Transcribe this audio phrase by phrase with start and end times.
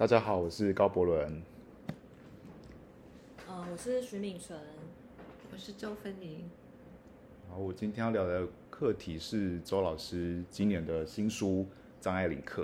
[0.00, 1.42] 大家好，我是高博伦。
[3.46, 4.58] 嗯、我是徐敏纯。
[5.52, 6.48] 我是周芬妮。
[7.46, 11.46] 然后我今天要聊的课题是周老师今年的新书
[12.00, 12.62] 《张爱玲课》。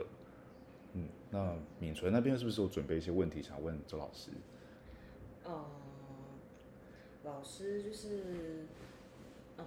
[0.95, 4.31] 嗯，那敏纯那边是不是有准备一些问题想问周老师？
[5.45, 5.67] 呃，
[7.23, 8.65] 老师就是，
[9.59, 9.65] 嗯、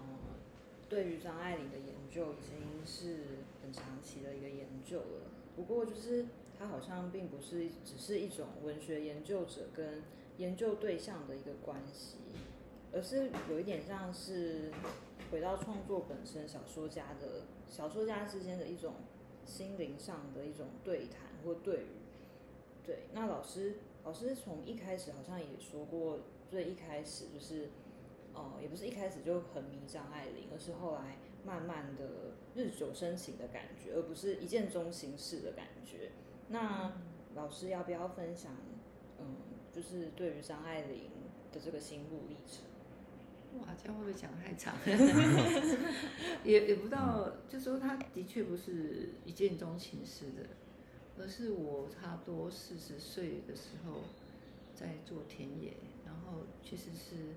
[0.90, 3.18] 对于张爱玲的研究已经是
[3.62, 5.30] 很长期的一个研究了。
[5.56, 6.26] 不过就是
[6.60, 10.04] 他好像并不是只是一种文学研究者跟
[10.38, 12.18] 研究对象的一个关系，
[12.91, 14.70] 而是有一点像是
[15.32, 18.95] 回到创作本身，小说家的小说家之间的一种
[19.45, 21.88] 心灵上的一种对谈或对语。
[22.85, 27.70] 对，那老师老师从一开始好像也说过，最一开始就是，
[28.34, 36.12] 呃，也不是一开始就很迷张爱玲，而是后来慢慢的日久生情的感觉，而不是一见钟情式的感觉。
[36.49, 36.91] 那
[37.35, 38.52] 老师要不要分享，
[39.20, 39.26] 嗯，
[39.71, 41.10] 就是对于张爱玲
[41.51, 42.63] 的这个心路历程？
[43.60, 44.76] 哇，这样会不会讲太长？
[46.43, 50.46] 也也不知道，就说他的确不是一见钟情式的，
[51.18, 54.02] 而是我差不多四十岁的时候
[54.76, 55.74] 在做田野，
[56.05, 57.35] 然后其实是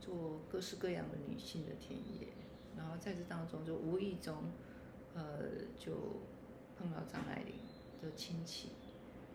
[0.00, 2.28] 做各式各样的女性的田野，
[2.76, 4.34] 然后在这当中就无意中，
[5.14, 5.40] 呃，
[5.78, 5.92] 就
[6.76, 7.54] 碰到张爱玲
[8.02, 8.70] 的亲戚，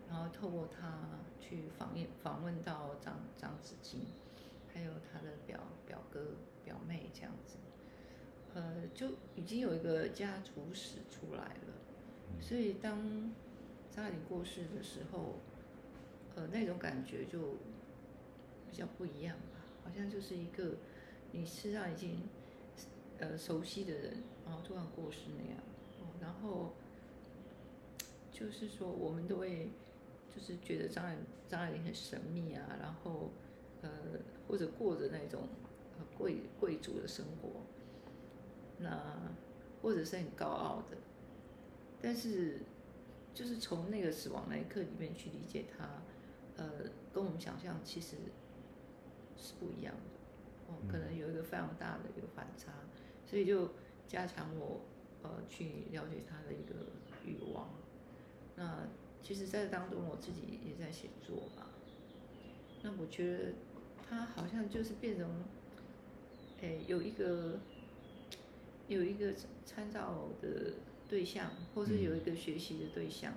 [0.10, 1.00] 然后透过他
[1.40, 4.02] 去访问访问到张张子静。
[4.76, 6.20] 还有他的表表哥、
[6.66, 7.58] 表妹这样子，
[8.56, 12.42] 呃，就已经有一个家族史出来了。
[12.42, 13.32] 所以当
[13.92, 15.36] 张爱玲过世的时候，
[16.36, 17.58] 呃，那种感觉就
[18.68, 20.78] 比较不一样吧，好像就是一个
[21.32, 22.24] 你身上已经
[23.20, 25.62] 呃熟悉的人，然后突然过世那样。
[26.00, 26.74] 哦，然后
[28.34, 29.70] 就是说，我们都会
[30.36, 31.16] 就是觉得张爱
[31.48, 33.30] 张爱玲很神秘啊，然后。
[33.86, 33.90] 呃，
[34.48, 35.42] 或者过着那种
[35.98, 37.50] 呃贵贵族的生活，
[38.80, 38.98] 那
[39.82, 40.96] 或者是很高傲的，
[42.02, 42.62] 但是
[43.34, 46.02] 就是从那个死亡那一刻里面去理解他，
[46.56, 46.66] 呃，
[47.14, 48.16] 跟我们想象其实
[49.36, 52.72] 是不一样的，哦，可能有一个非常大的一个反差，
[53.26, 53.70] 所以就
[54.08, 54.80] 加强我
[55.24, 56.88] 呃去了解他的一个
[57.26, 57.68] 欲望。
[58.56, 58.88] 那
[59.22, 61.68] 其实，在当中我自己也在写作嘛，
[62.82, 63.54] 那我觉得。
[64.10, 65.28] 他好像就是变成，
[66.62, 67.58] 诶，有一个
[68.88, 69.34] 有一个
[69.66, 70.74] 参照的
[71.10, 73.34] 对象，或是有一个学习的对象。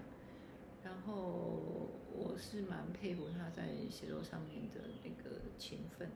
[0.85, 6.11] 然后我是蛮佩服他在写作上面的那个勤奋，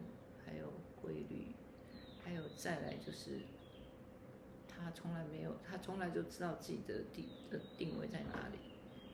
[0.44, 1.46] 还有规律，
[2.22, 3.38] 还有再来就是
[4.68, 8.58] 他从来没有，他从来就知道自己的定的定位在哪里，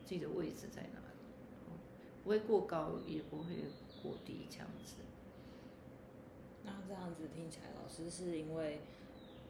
[0.06, 1.74] 自己的位置在哪里，
[2.22, 3.44] 不会过高，也不会
[4.02, 4.94] 过低，这样子。
[6.64, 8.78] 那这样子听起来，老师是因为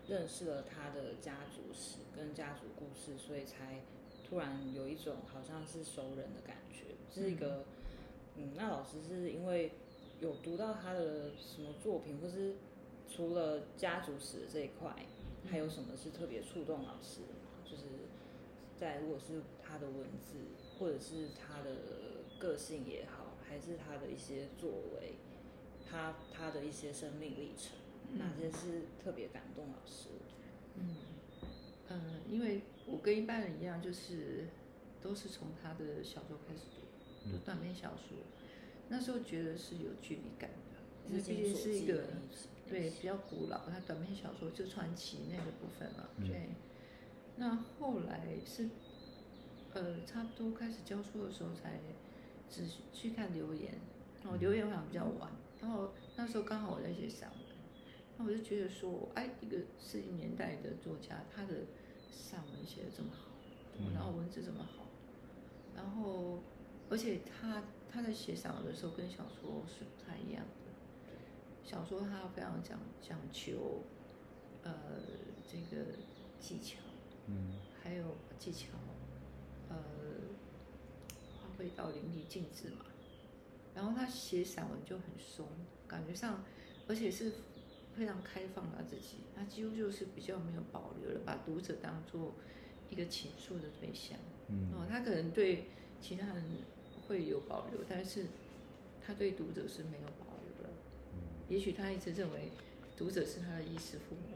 [0.09, 3.83] 认识了他的家族史跟家族故事，所以才
[4.27, 6.97] 突然有一种好像是熟人的感觉。
[7.13, 7.65] 是一个，
[8.37, 9.73] 嗯，那老师是因为
[10.21, 12.57] 有读到他的什么作品，或是
[13.09, 14.95] 除了家族史这一块，
[15.51, 17.61] 还有什么是特别触动老师的吗？
[17.65, 17.85] 就是
[18.79, 20.39] 在如果是他的文字，
[20.79, 21.71] 或者是他的
[22.39, 25.15] 个性也好，还是他的一些作为。
[25.89, 27.79] 他他的一些生命历程，
[28.19, 30.09] 哪些是特别感动老师？
[30.75, 30.97] 嗯
[31.89, 34.49] 嗯，因为我跟一般人一样，就是
[35.01, 38.19] 都是从他的小说开始读，读短篇小说。
[38.89, 42.03] 那时候觉得是有距离感的，因为毕竟是一个
[42.69, 46.09] 对比较古老，他短篇小说就传奇那个部分嘛。
[46.27, 46.49] 对。
[47.37, 48.69] 那后来是
[49.75, 51.79] 呃，差不多开始教书的时候，才
[52.51, 53.75] 只去看留言。
[54.25, 55.31] 哦，留言好像比较晚。
[55.61, 57.39] 然后那时候刚好我在写散文，
[58.17, 61.67] 那我就觉得说，哎，一个四零年代的作家，他的
[62.11, 63.31] 散文写的这么好，
[63.95, 64.87] 然后文字这么好，
[65.75, 66.41] 然后
[66.89, 70.73] 而且他他在写散文的时候跟小说是不太一样的。
[71.65, 73.83] 小说他非常讲讲求，
[74.63, 74.73] 呃，
[75.47, 75.85] 这个
[76.41, 76.79] 技巧，
[77.27, 78.69] 嗯，还有技巧，
[79.69, 79.77] 呃，
[81.37, 82.87] 发挥到淋漓尽致嘛。
[83.75, 85.47] 然后他写散文就很松，
[85.87, 86.43] 感觉上，
[86.89, 87.33] 而且是
[87.95, 92.35] 非常开放他自己，他几乎就是比较没有保留了，把读者当做
[92.89, 94.19] 一个倾诉的对象。
[94.49, 95.67] 嗯，哦，他可能对
[96.01, 96.45] 其他人
[97.07, 98.27] 会有保留，但是
[99.05, 100.71] 他对读者是没有保留的。
[101.13, 101.19] 嗯，
[101.49, 102.51] 也许他一直认为
[102.97, 104.36] 读者是他的衣食父母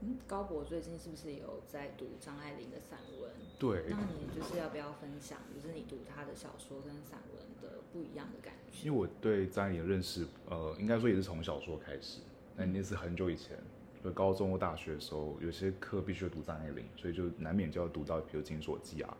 [0.00, 3.30] 嗯，高博最近是不是有在读张爱玲的散文？
[3.58, 8.86] 对，那你就是要不要分享，就是你读她的小说跟散文的不一样的感觉？
[8.86, 12.20] 因为我对张爱玲的认识，呃，应该说也是从小说开始，
[12.54, 13.58] 那那是很久以前，
[14.04, 19.16] 就高中或大学的时候，有些课必须要读张爱玲，所以就难免就要读到，比如《金锁记》啊，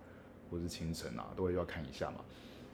[0.48, 2.24] 或者是《清晨》啊，都会要看一下嘛。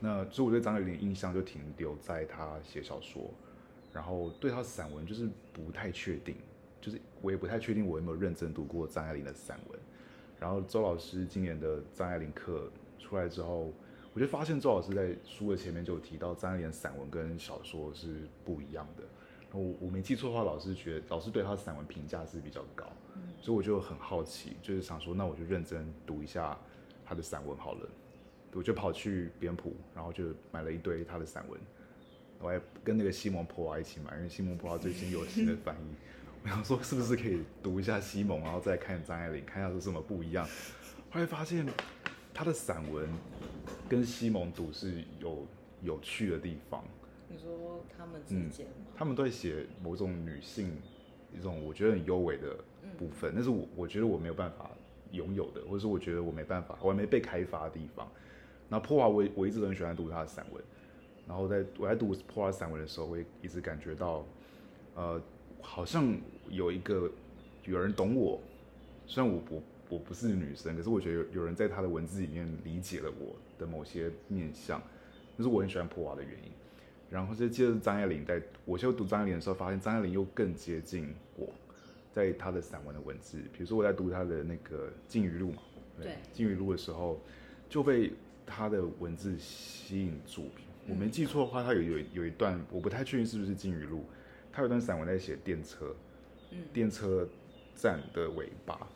[0.01, 3.31] 那所以我对张爱玲的印象就停留在她写小说，
[3.95, 6.37] 然后对她散文就是不太确定。
[6.85, 9.81] 就是我也不太确定我有没有认真读过张爱玲的散文，
[10.39, 13.73] 然后周老师今年的张爱玲课出来之后，
[14.13, 19.05] 我就发现周老师在书的前面就有提到张爱玲散文跟小说是不一样的。
[19.59, 22.85] 我我没记错的话，老师觉得老师对他的散文评价是比较高，
[23.41, 26.55] 所以我就很好奇，就是想说那我就认真读一下
[27.03, 27.89] 他的散文好了。
[28.53, 31.59] 我就跑去边谱，然后就买了一堆他的散文，
[32.41, 35.95] 我还跟那个西蒙普瓦一起买，因为西蒙普瓦最近有新的翻译。
[36.45, 40.47] 我想说，是不是可以读一下西蒙，然后再看张爱玲，看一下有什么不一样？
[41.11, 41.67] 后来发现
[42.35, 43.09] 他的散文
[43.89, 45.47] 跟西蒙读是有
[45.81, 46.85] 有趣的地方。
[47.31, 48.73] 你说他们之间吗？
[48.95, 50.71] 他们都在写某种女性
[51.35, 52.55] 一种我觉得很优美的
[52.99, 54.71] 部分，那是我我觉得我没有办法
[55.13, 58.07] 拥有的，或者是我觉得我没办法，我还没被开发的地方。
[58.69, 60.63] 那破华，我我一直都很喜欢读他的散文，
[61.27, 64.27] 然后在我在读破华散文的时候，我也一直感觉到，
[64.95, 65.19] 呃。
[65.65, 66.15] 好像
[66.51, 67.11] 有一个
[67.65, 68.39] 有人懂我，
[69.07, 74.81] 虽然我不我不是女生，可是我觉得有有人在他的文字里面理解了我的某些面相，
[75.37, 76.51] 那是我很喜欢普娃的原因。
[77.11, 81.49] 然后就接着张爱玲，在我就读张爱玲的时候，发现张爱玲又更接近我，
[82.13, 85.63] 在她的散文的文字，比如说我在读她的那个《金鱼录》嘛，
[86.01, 87.21] 对，《金鱼录》的时候
[87.69, 88.13] 就被
[88.45, 90.49] 她的文字吸引住。
[90.89, 93.99] 我没记错的话，她有有有一段，我不太确定是不是《金鱼录》。
[94.55, 95.93] 他有段散文在写电车，
[96.53, 96.63] 嗯。
[96.73, 97.29] 电车
[97.75, 98.87] 站的尾巴，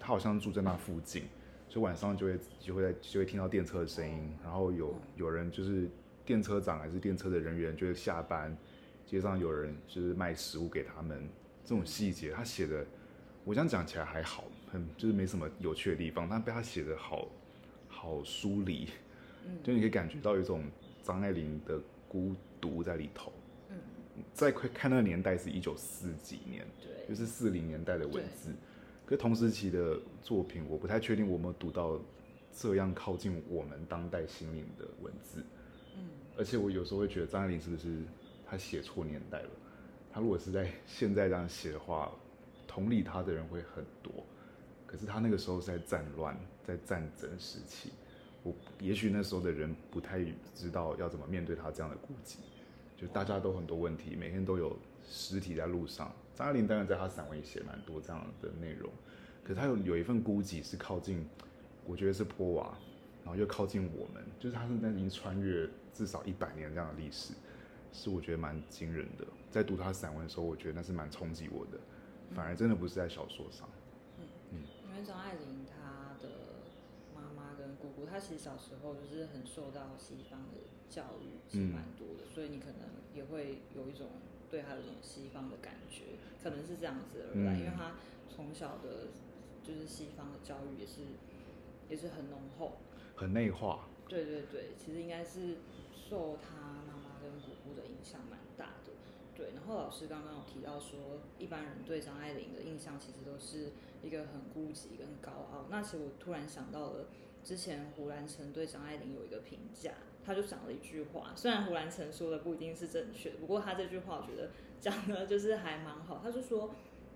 [0.00, 1.24] 他好像住在那附近，
[1.68, 5.86] 所以晚上就会就会在就会听到电车的声音，然后有有人就是
[6.24, 8.56] 电车长还是电车的人员就会下班，
[9.04, 11.28] 街上有人就是卖食物给他们，
[11.62, 12.86] 这种细节他写的，
[13.44, 17.28] 我这样讲起来还好，很就是没什么有趣的地方，但被他写的好
[17.86, 18.88] 好疏离，
[19.44, 19.58] 嗯。
[19.62, 20.64] 就你可以感觉到有一种
[21.02, 21.78] 张爱玲的
[22.08, 23.30] 孤独在里头。
[24.32, 28.50] 再快看那个年代是一九四几年，对，就是四零年代的文字。
[29.04, 32.00] 可同时期的作品，我不太确定我们读到
[32.52, 35.44] 这样靠近我们当代心灵的文字。
[35.96, 38.02] 嗯，而且我有时候会觉得张爱玲是不是
[38.44, 39.50] 她写错年代了？
[40.12, 42.10] 她如果是在现在这样写的话，
[42.66, 44.12] 同理她的人会很多。
[44.86, 47.92] 可是她那个时候是在战乱，在战争时期，
[48.42, 50.24] 我也许那时候的人不太
[50.54, 52.38] 知道要怎么面对她这样的孤寂。
[52.96, 54.76] 就大家都很多问题，每天都有
[55.06, 56.10] 尸体在路上。
[56.34, 58.90] 张爱玲当然在她散文也写蛮多这样的内容，
[59.42, 61.26] 可是她有有一份孤寂是靠近，
[61.86, 62.76] 我觉得是坡瓦，
[63.24, 67.32] 然后又靠近我们，就是她是在已经穿越至少一百年这样的历史，
[67.92, 69.26] 是我觉得蛮惊人的。
[69.50, 71.78] 在读她散文的时候，我觉得那是蛮冲击我的，
[72.34, 73.68] 反而真的不是在小说上。
[74.18, 76.28] 嗯嗯，因为张爱玲她的
[77.96, 80.60] 妈跟姑姑，她其实小时候就是很受到西方的。
[80.88, 84.06] 教育是蛮多的，所以你可能也会有一种
[84.48, 86.04] 对他有一种西方的感觉，
[86.40, 87.96] 可能是这样子而来，因为他
[88.30, 89.08] 从小的，
[89.64, 91.02] 就是西方的教育也是
[91.90, 92.76] 也是很浓厚，
[93.16, 93.88] 很内化。
[94.08, 95.56] 对对对，其实应该是
[95.92, 96.54] 受他
[96.86, 98.92] 妈妈跟姑姑的影响蛮大的。
[99.34, 103.72] 对，然后老师刚刚有提到说，一般人对张爱玲的印象其实都是
[104.04, 105.66] 一个很孤寂跟高傲。
[105.68, 107.06] 那其实我突然想到了，
[107.46, 109.92] 之前胡兰成对张爱玲有一个评价。
[110.24, 114.50] 他就讲了一句话，虽然胡兰成说的不一定是正确，不过他这句话我觉得
[114.80, 116.18] 讲的就是还蛮好。
[116.20, 116.74] 他就说，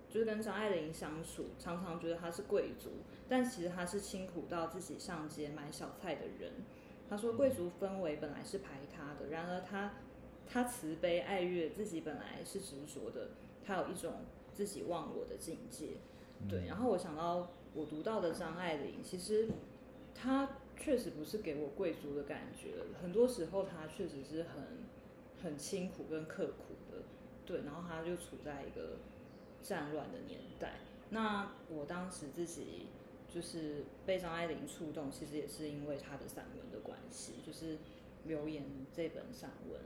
[0.08, 2.90] 就是跟张爱玲相处，常常觉得她是贵族，
[3.28, 6.52] 但其实她是辛苦到自己上街买小菜的人。
[7.08, 9.94] 他说，贵族氛围本来是排他的，然而他
[10.46, 13.30] 他慈悲爱乐，自己本来是执着的，
[13.64, 14.12] 他有一种
[14.54, 15.96] 自己忘我的境界。
[16.48, 19.48] 对，然后我想到我读到的张爱玲，其实
[20.20, 20.48] 他。
[20.82, 22.70] 确实不是给我贵族的感觉，
[23.02, 24.78] 很多时候他确实是很
[25.42, 27.02] 很辛苦跟刻苦的，
[27.44, 28.96] 对，然后他就处在一个
[29.60, 30.76] 战乱的年代。
[31.10, 32.86] 那我当时自己
[33.28, 37.74] 就是被张爱玲触动，其实也是因为他的散文的关系，就是
[38.24, 39.78] 《留言》这本散文。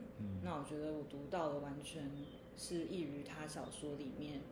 [0.44, 2.08] 那我觉得我读到的完全
[2.56, 4.42] 是异于他小说里面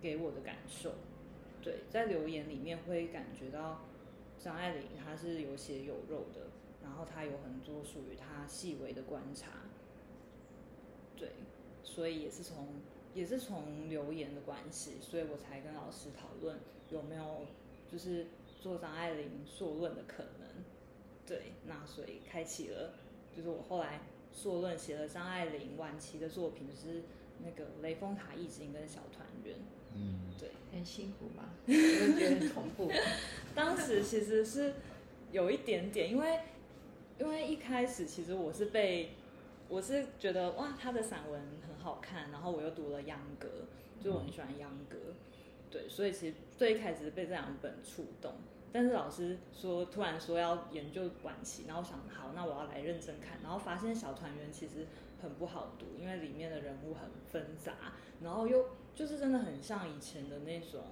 [0.00, 0.92] 给我的感受。
[1.60, 3.80] 对，在《留言》里面会感觉到。
[4.42, 6.48] 张爱玲她是有血有肉的，
[6.82, 9.48] 然后她有很多属于她细微的观察，
[11.16, 11.30] 对，
[11.84, 12.80] 所以也是从
[13.14, 16.58] 也是从留言的关系，所以我才跟老师讨论
[16.90, 17.46] 有没有
[17.90, 18.26] 就是
[18.60, 20.48] 做张爱玲硕论的可能。
[21.26, 22.94] 对，那所以开启了，
[23.36, 24.00] 就是我后来
[24.32, 27.02] 硕论写了张爱玲晚期的作品，就是
[27.44, 29.54] 那个《雷峰塔意境》跟《小团圆》。
[29.94, 31.50] 嗯，对，很辛苦吧？
[31.66, 31.72] 我
[32.18, 32.90] 觉得很恐怖。
[33.54, 34.74] 当时其实是
[35.32, 36.40] 有一点点，因为
[37.18, 39.10] 因为一开始其实我是被
[39.68, 43.48] 我是觉得哇，他的散文很好看，然后我又读了秧歌，
[44.00, 44.96] 就我很喜欢秧歌，
[45.70, 48.32] 对，所以其实最一开始是被这两本触动。
[48.72, 54.86] 但是老师说，突然说要研究晚期，然后想好，那我要来认真看，然后发现《小团圆》其实
[55.20, 57.72] 很不好读，因为里面的人物很纷杂，
[58.22, 60.82] 然后又就是真的很像以前的那种，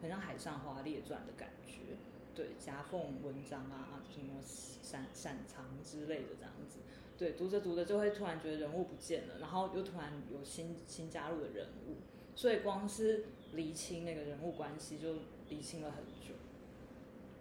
[0.00, 1.96] 很像《海上花列传》的感觉，
[2.34, 6.78] 对，夹缝文章啊，什么闪闪藏之类的这样子，
[7.18, 11.96] 对，读着读着就会突然觉得人物不见了，然后又突然有新新加入的人物，
[12.34, 15.14] 所以光是厘清那个人物关系就
[15.48, 16.34] 厘清了很久。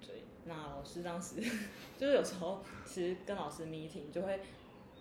[0.01, 1.41] 对，那老师当时
[1.97, 4.41] 就是有时候其实跟老师 meeting 就会，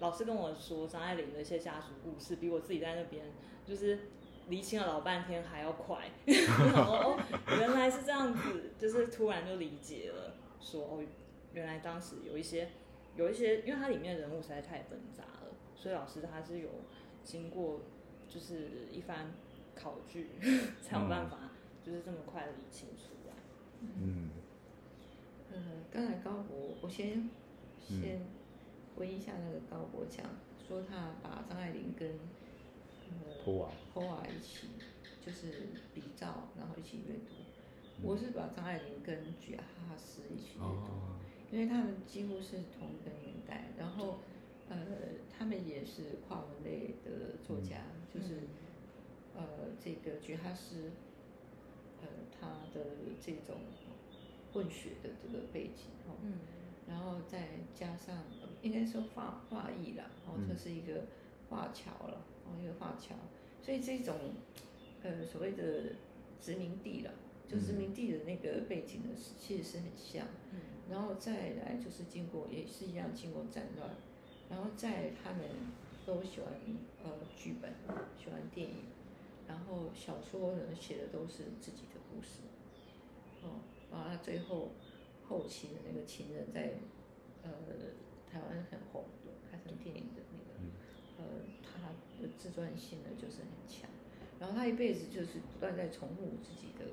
[0.01, 3.27] 老师跟我说张爱玲的一些家族故事，比我自己在那边
[3.67, 3.99] 就是
[4.49, 6.11] 厘清了老半天还要快。
[6.27, 7.21] 然后哦，
[7.59, 11.05] 原来是这样子，就是突然就理解了，说哦，
[11.53, 12.71] 原来当时有一些
[13.17, 16.69] 有一些，因为它里面的人物实在太纷杂了，所以老师他是有
[17.23, 17.81] 经过
[18.29, 19.33] 就是一番
[19.75, 20.31] 考据
[20.83, 21.51] 才有办法，
[21.85, 23.35] 就是这么快的理清出来。
[23.81, 24.31] 嗯，
[25.53, 25.59] 呃，
[25.91, 27.29] 刚才高博，我先
[27.79, 28.21] 先
[28.97, 30.25] 回忆一下那个高博讲
[30.67, 32.11] 说他把张爱玲跟
[34.27, 34.69] 一起
[35.25, 37.35] 就是比照，然后一起阅读。
[38.03, 41.19] 我是把张爱玲跟举哈哈斯一起阅读，哦，
[41.51, 44.19] 因为他们几乎是同一个年代，然后
[44.69, 44.77] 呃，
[45.31, 48.41] 他们也是跨文类的作家，就是
[49.37, 49.43] 呃，
[49.79, 50.91] 这个举哈斯，
[52.01, 52.09] 呃，
[52.41, 52.87] 他的
[53.21, 53.57] 这种
[54.53, 56.39] 混血的这个背景哦，嗯。
[56.89, 61.05] 然后再加上呃应该说画画艺啦，然后这是一个
[61.49, 63.15] 画桥了，哦，一个华侨，
[63.63, 64.17] 所以这种
[65.03, 65.95] 呃所谓的
[66.41, 67.13] 殖民地了，
[67.49, 70.27] 就殖民地的那个背景呢，是其实是很像。
[70.53, 70.61] 嗯。
[70.91, 73.89] 然后再来就是经过也是一样经过战乱，
[74.51, 75.41] 然后在他们
[76.05, 76.53] 都喜欢
[77.05, 77.73] 呃剧本，
[78.19, 78.77] 喜欢电影，
[79.49, 82.41] 然后小说呢写的都是自己的故事，
[83.43, 84.73] 哦，然后他最后
[85.29, 86.75] 后期的那个情人在
[87.43, 87.51] 呃
[88.31, 90.71] 台湾很红的，拍成电影的那个，嗯。
[91.19, 91.25] 呃
[91.83, 91.89] 他
[92.23, 93.91] 的自传性呢就是很强，
[94.39, 96.87] 然后他一辈子就是不断在重复自己的。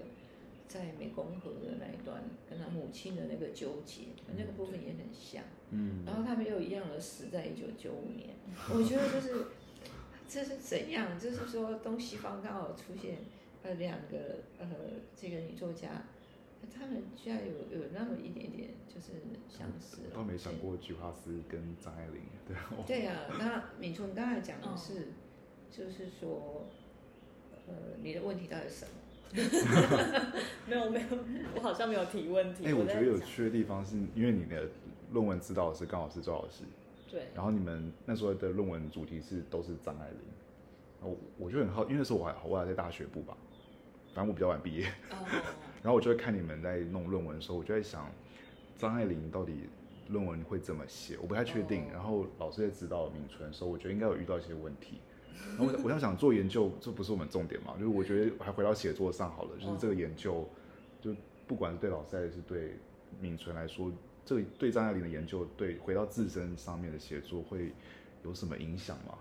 [0.69, 4.03] 在湄公河的那一段，跟他母亲的那个纠结，
[4.37, 5.43] 那个部分也很像。
[5.71, 8.35] 嗯，然后他们又一样的死在一九九五年，
[8.71, 9.45] 我觉得就是
[10.27, 11.19] 这是怎样？
[11.19, 13.17] 就是说东西方刚好出现
[13.63, 14.67] 呃两个呃
[15.19, 16.03] 这个女作家，
[16.73, 19.13] 他们居然有有那么一点点就是
[19.49, 20.09] 相似了。
[20.13, 25.09] 倒没想过菊花丝跟张爱玲，对，哦 对啊、那敏纯刚才讲的是，
[25.71, 26.67] 就是说，
[27.67, 28.91] 呃，你的问题到底是什么？
[30.65, 31.07] 没有没有，
[31.55, 32.65] 我好像没有提问题。
[32.65, 34.67] 哎、我在觉得有趣的地方是因为你的
[35.11, 36.63] 论文指导是刚好是周老师，
[37.11, 40.17] 对，然后你们那时候的论文主题是都是张爱玲，
[41.01, 43.37] 我我就很好，因为那时候我还我还在大学部吧，
[44.15, 45.23] 反正我比较晚毕业，哦，
[45.81, 48.09] 然后我就会看你们在弄论文的时候，我就在想
[48.77, 49.69] 张爱玲到底
[50.09, 51.83] 论文会怎么写，我不太确定。
[51.83, 54.99] 哦然后老师在指导敏纯的时候，我觉得应该有遇到一些问题。
[55.57, 57.73] 然后我我想想做研究，这不是我们重点嘛？
[57.79, 60.47] 就是我觉得还回到写作上好了，就是这个研究，
[60.99, 61.15] 就
[61.47, 62.75] 不管是对老师还是对
[63.21, 63.89] 敏纯来说，
[64.25, 67.71] 这个对张爱玲的研究，对回到自身上面的写作会
[68.25, 69.17] 有什么影响吗？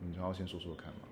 [0.00, 1.07] 敏纯要先说说看嘛。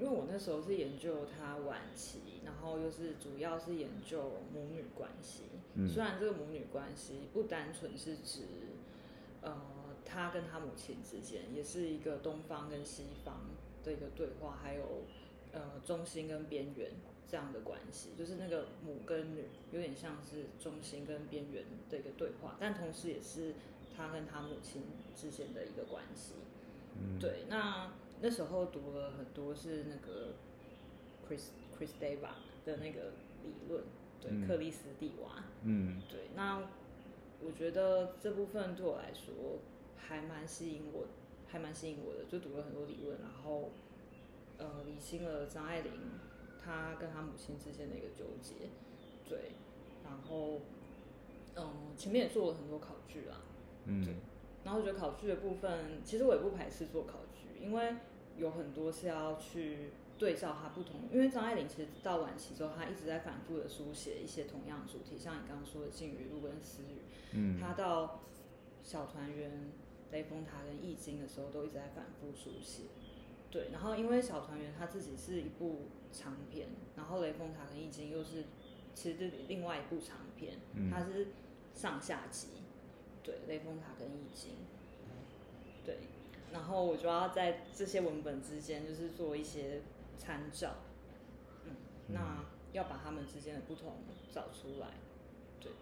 [0.00, 5.42] 嗯，因为我那时候是研究他晚期，然后又是主要是研究母女关系。
[5.74, 8.42] 嗯虽然这个母女关系不单纯是指，
[9.40, 9.56] 呃，
[10.04, 13.40] 他跟他母亲之间，也是一个东方跟西方
[13.84, 14.82] 的一个对话，还有
[15.52, 16.90] 呃中心跟边缘
[17.30, 23.54] 这样的关系，就是那个母跟女有点像是中心跟边缘的一个对话，但同时也是
[23.96, 24.82] 他跟他母亲
[25.14, 26.32] 之间的一个关系。
[26.98, 30.34] 嗯，对，那那时候读了很多是那个
[31.26, 31.48] Chris
[31.78, 32.34] Chris Dava
[32.64, 33.12] 的那个
[33.42, 33.82] 理论，
[34.20, 34.46] 对，嗯。
[34.46, 36.02] 克里斯蒂娃，嗯。
[36.08, 36.68] 对，那
[37.42, 39.60] 我觉得这部分对我来说
[39.96, 41.06] 还蛮吸引我，
[41.46, 43.70] 还蛮吸引我的，就读了很多理论，然后
[44.58, 45.92] 呃理清了张爱玲
[46.62, 48.68] 她跟她母亲之间的一个纠结，
[49.26, 49.52] 对，
[50.04, 50.60] 然后
[51.56, 53.40] 嗯前面也做了很多考据啦，
[53.86, 54.06] 嗯。
[54.62, 57.94] 然后我觉得考据的部分，其实我也不排斥做考据，因为
[58.40, 66.86] 有很多是要去对照他不同，因为张爱玲其实到晚期之后，她一直在反复的书写一些同样主题，像你刚刚说的《静语录》跟《私语》，
[67.32, 68.22] 嗯，她到
[68.82, 69.70] 小团圆、
[70.10, 72.84] 雷峰塔跟易经的时候，都一直在反复书写。
[73.50, 78.44] 对，然后因为小团圆它自己是一部长篇，然后雷峰塔跟易经又是
[78.94, 81.28] 其实是另外一部长篇，嗯它是
[81.74, 82.48] 上下集。
[83.22, 84.52] 对，雷峰塔跟易经，
[85.84, 85.98] 对，
[86.52, 89.82] 然后我就要在这些文本之间就是做一些
[90.18, 90.74] 参照，
[91.64, 91.72] 嗯，
[92.08, 93.98] 那要把他们之间的不同
[94.32, 94.88] 找出来，
[95.60, 95.72] 对，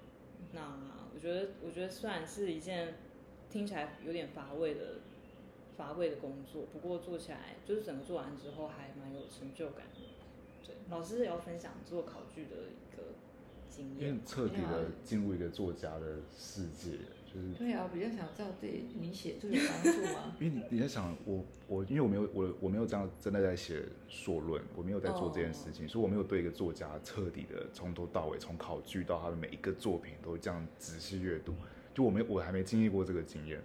[0.53, 0.79] 那
[1.15, 2.95] 我觉得我觉得虽然是一件
[3.51, 5.01] 听起来有点乏味的
[5.77, 13.15] 乏味的工作，不过做起来就是整个做完之后还蛮有成就感的，对，老师也要分享做考据的一个
[13.71, 14.09] 经验。
[14.11, 16.99] 因为，彻底的进入一个作家的世界，
[17.33, 20.35] 就是对啊，我比较想知道对你写作有帮助吗？
[20.41, 31.53] 因为你你在想我我因为我没有我我没有这样真的在写硕论，我没有在做这件事情，所以我没有对一个作家彻底的从头到尾，从考据到他的每一个作品都这样仔细阅读，
[31.95, 33.63] 就我没我还没经历过这个经验，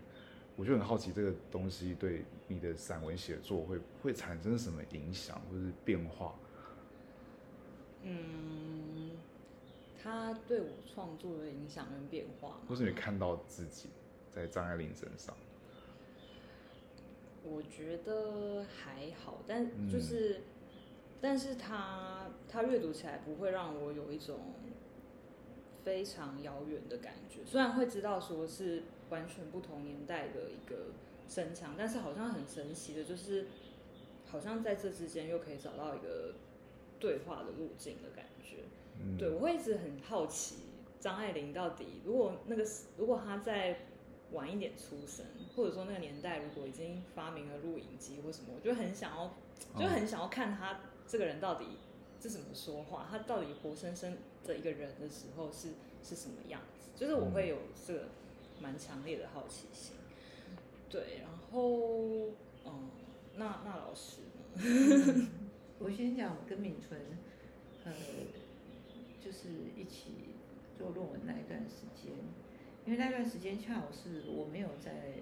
[0.58, 6.36] 我就很好奇这个东西对你的散文写作会会产生什么影响或是变化？
[8.06, 9.03] 嗯，
[10.04, 13.88] 他对我创作的影响跟变化，或是你看到自己
[14.30, 15.34] 在张爱玲身上？
[17.42, 20.42] 我觉得还好，但嗯就是，
[21.22, 24.40] 但是他他阅读起来不会让我有一种
[25.86, 27.40] 非常遥远的感觉。
[27.46, 30.88] 虽然会知道说是完全不同年代的一个
[31.30, 33.48] 声腔，但是好像很神奇的，就是
[34.26, 36.34] 好像在这之间又可以找到一个
[37.00, 38.58] 对话的路径的感觉。
[39.00, 40.56] 嗯，对，我会一直很好奇
[41.00, 43.80] 张爱玲到底，如果那个时如果她在
[44.32, 49.34] 晚一点出生，或者说那个年代如果已经发明了录影机或什么，我就很想要，
[49.80, 51.66] 就很想要看她这个人到底
[52.22, 55.70] 是怎么说话，她到底活生生的一个人的时候是
[56.04, 58.06] 是什么样子，就是我会有这个
[58.62, 59.96] 蛮强烈的好奇心。
[60.90, 62.30] 对，然后
[62.66, 62.90] 嗯，
[63.36, 65.30] 那那老师呢？
[65.80, 67.00] 我先讲我跟敏纯，
[67.84, 67.92] 呃，
[69.24, 70.36] 就是一起
[70.78, 72.12] 做论文那一段时间，
[72.86, 75.14] 因为那段时间恰好是我没有在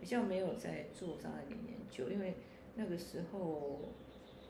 [0.00, 2.34] 比较没有在做张爱玲研究，因为
[2.76, 3.80] 那个时候，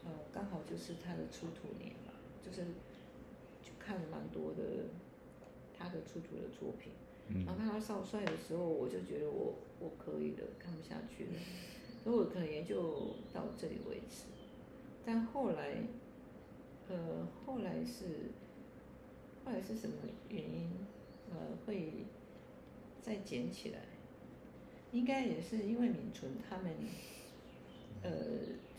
[0.04, 2.12] 呃，刚好就是他的出土年嘛，
[2.44, 2.62] 就是
[3.62, 4.84] 就看了蛮多的
[5.78, 6.92] 他的出土的作品。
[7.46, 11.32] 然后看他少帅的时候，我就觉得我我可以了，看不下去了，
[12.02, 14.24] 所以我可能研究到这里为止。
[15.06, 15.76] 但后来，
[16.88, 18.32] 呃，后来是
[19.44, 19.96] 后来是什么
[20.28, 20.70] 原因？
[21.30, 21.92] 呃，会
[23.02, 23.80] 再捡起来？
[24.92, 26.72] 应该也是因为敏纯他们，
[28.02, 28.10] 呃，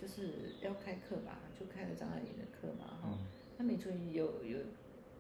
[0.02, 3.26] 就是要开课吧，就开了张爱玲的课嘛，哈、嗯。
[3.58, 4.58] 那敏纯有有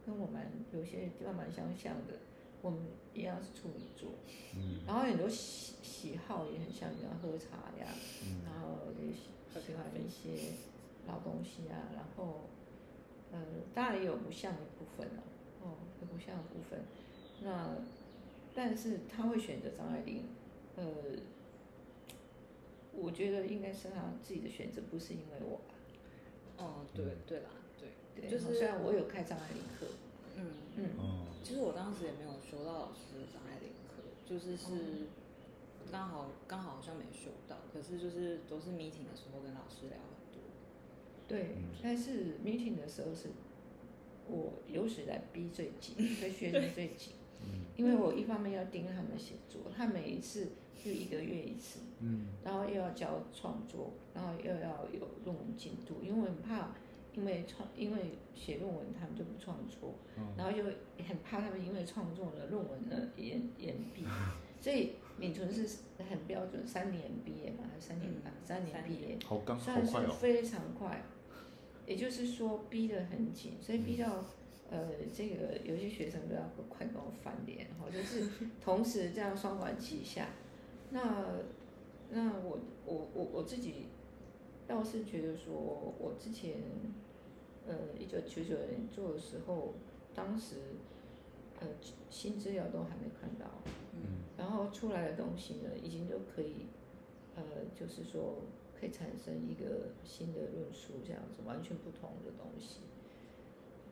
[0.06, 2.16] 跟我们有些地方蛮相像的，
[2.62, 2.80] 我们
[3.14, 4.10] 一样是处女座，
[4.56, 4.82] 嗯。
[4.86, 7.88] 然后很多喜喜好也很像，比方喝茶呀，
[8.26, 8.42] 嗯。
[8.44, 10.54] 然后也喜喜欢一些
[11.08, 12.42] 老东西啊，然后
[13.32, 13.40] 呃，
[13.74, 15.24] 当然也有不像的部分哦，
[15.64, 16.82] 哦，有不像的部分，
[17.44, 17.76] 那
[18.54, 20.26] 但是他会选择张爱玲，
[20.76, 20.84] 呃，
[22.94, 25.76] 我觉得应该是他自己的选择，不是因为我吧。
[26.58, 27.90] 哦，对对啦，对，
[28.22, 29.86] 对，就是虽然我有开张爱玲课，
[30.38, 30.52] 嗯。
[30.78, 35.08] 嗯，哦，其实我当时也没有修到老师的张爱玲课，就是是
[35.92, 40.42] 刚好刚好好像没修到，可是就是都是 meeting 的时候跟老师聊很多。
[41.28, 43.30] 对嗯，但是 meeting 的时候是
[44.32, 47.66] 我有史以来逼最紧， 对学生最紧，嗯。
[47.76, 50.48] 因为我一方面要盯他们写作，他每一次
[50.84, 52.28] 就一个月一次，嗯。
[52.44, 56.70] 然后又要教创作，然后又要有论文进度，因为我很怕，
[57.14, 60.64] 因为创因为写论文他们就不创作，哦然后就
[61.06, 64.04] 很怕他们因为创作了论文呢延延毕，
[64.62, 65.68] 所以敏纯是
[66.10, 71.04] 很标准三年毕业嘛，还是三年半、嗯三年毕业，好刚好哦，是非常快，
[71.86, 74.26] 也就是说逼得很紧，所以逼到
[74.70, 78.28] 呃这个有些学生都要快跟我翻脸，哈，就是
[78.64, 80.30] 同时这样双管齐下。
[80.92, 81.26] 那
[82.10, 83.88] 那我我我我自己
[84.68, 86.56] 倒是觉得说，我之前
[87.68, 89.74] 呃一九九九年做的时候，
[90.14, 90.56] 当时
[91.60, 91.68] 呃
[92.10, 93.46] 新资料都还没看到，
[93.94, 94.22] 嗯。
[94.38, 96.66] 然后出来的东西呢，已经都可以，
[97.36, 97.44] 呃，
[97.80, 98.42] 就是说
[98.82, 102.80] 可以产生一个新的论述，这样子完全不同的东西。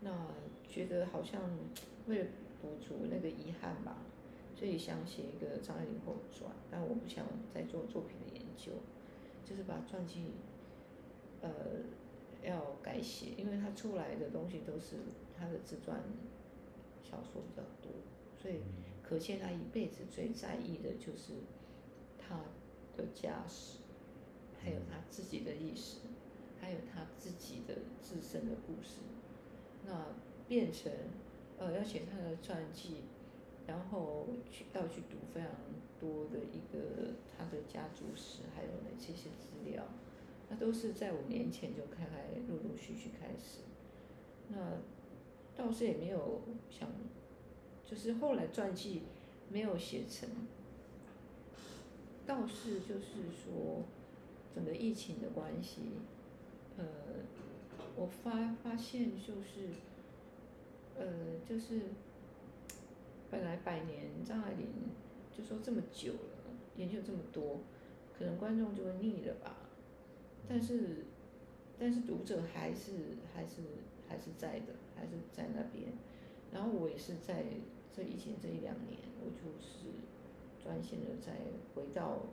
[0.01, 0.11] 那
[0.67, 1.39] 觉得好像
[2.07, 2.27] 为了
[2.59, 3.97] 补足那个遗憾吧，
[4.55, 7.23] 所以想写一个张爱玲后传，但我不想
[7.53, 8.71] 再做作品的研究，
[9.45, 10.31] 就是把传记
[11.41, 11.51] 呃
[12.43, 14.95] 要改写，因为他出来的东西都是
[15.37, 16.01] 他的自传
[17.03, 17.91] 小说比较多，
[18.41, 18.61] 所以
[19.03, 21.33] 可见他一辈子最在意的就是
[22.17, 22.39] 他
[22.95, 23.78] 的家史，
[24.61, 25.97] 还有他自己的意识，
[26.59, 28.99] 还有他自己的自身的故事。
[29.85, 30.07] 那
[30.47, 30.91] 变成
[31.57, 33.03] 呃要写他的传记，
[33.65, 35.49] 然后去要去读非常
[35.99, 39.83] 多的一个他的家族史，还有呢这些资料，
[40.49, 43.61] 那都是在五年前就开开陆陆续续开始。
[44.49, 44.81] 那
[45.55, 46.89] 倒是也没有想，
[47.85, 49.03] 就是后来传记
[49.49, 50.29] 没有写成，
[52.25, 53.83] 倒是就是说
[54.53, 55.81] 整个疫情的关系，
[56.77, 56.85] 呃，
[57.95, 59.69] 我发发现就是，
[60.97, 61.81] 呃，就是
[63.29, 64.67] 本来百年张爱玲
[65.35, 66.19] 就说这么久了，
[66.77, 67.59] 研究这么多，
[68.17, 69.55] 可能观众就会腻了吧，
[70.47, 71.05] 但是
[71.77, 72.91] 但是读者还是
[73.33, 73.61] 还是
[74.07, 75.93] 还是在的，还是在那边。
[76.51, 77.45] 然后我也是在
[77.95, 79.85] 这以前这一两年，我就是
[80.63, 81.33] 专心的在
[81.75, 82.23] 回到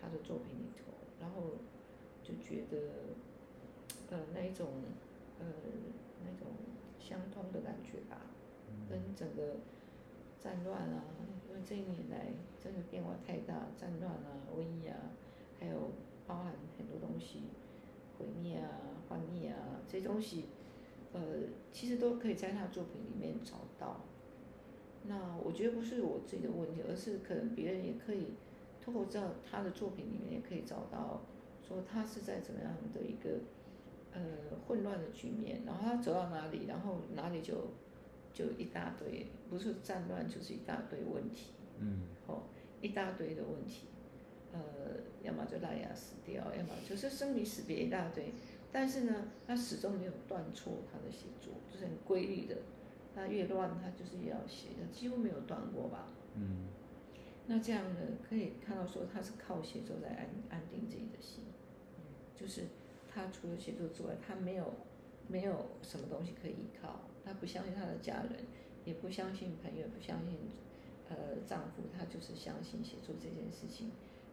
[0.00, 0.92] 他的作品里头，
[1.24, 1.52] 然后
[2.22, 2.76] 就觉得，
[4.10, 4.68] 呃，那一种
[5.40, 5.46] 呃
[6.22, 6.48] 那种
[6.98, 8.20] 相通的感觉吧，
[8.90, 9.56] 跟整个
[10.38, 11.02] 战乱啊，
[11.48, 12.26] 因为这一年来
[12.62, 14.96] 真的变化太大，战乱啊、瘟疫啊，
[15.58, 15.92] 还有
[16.26, 17.44] 包含很多东西
[18.18, 18.68] 毁灭啊、
[19.08, 20.44] 幻灭啊这些东西，
[21.14, 21.20] 呃，
[21.72, 24.02] 其实都可以在他作品里面找到。
[25.06, 28.34] 那我觉得不是我自己的问题，而是可能别人也可以
[28.84, 29.18] 透过这
[29.48, 31.22] 他的作品里面也可以找到，
[31.66, 33.40] 说他是在怎么样的一个
[34.12, 34.20] 呃
[34.66, 37.54] 混乱的局面，然后他走到哪里，然后哪里就
[38.34, 42.02] 就一大堆，不是战乱就是一大堆问题，嗯。
[42.26, 42.42] 哦，
[42.82, 43.86] 一大堆的问题，
[44.52, 44.58] 呃，
[45.22, 48.32] 要么就赖牙死掉，要么就是生离死别一大堆，
[48.70, 52.56] 但是呢，他始终没有断错他的写作，就是很规律的，
[53.14, 56.08] 他越乱他就是越要写的，几乎没有断过吧。
[56.34, 56.68] 嗯
[57.46, 61.44] 那这样呢，可以看到说他是靠写作在安安定自己的心，
[62.34, 62.62] 就是
[63.08, 64.72] 他除了写作之外，他没有
[65.28, 68.46] 没有什么东西可以依靠，他不相信他的家人，
[68.84, 70.38] 也不相信朋友，不相信
[71.10, 73.90] 呃丈夫，他就是相信写作这件事情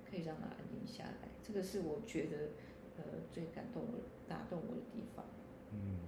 [0.10, 2.38] 可以让他安定下来，这个是我觉得
[2.98, 5.26] 呃最感动我、打动我的地方。
[5.74, 6.00] 嗯，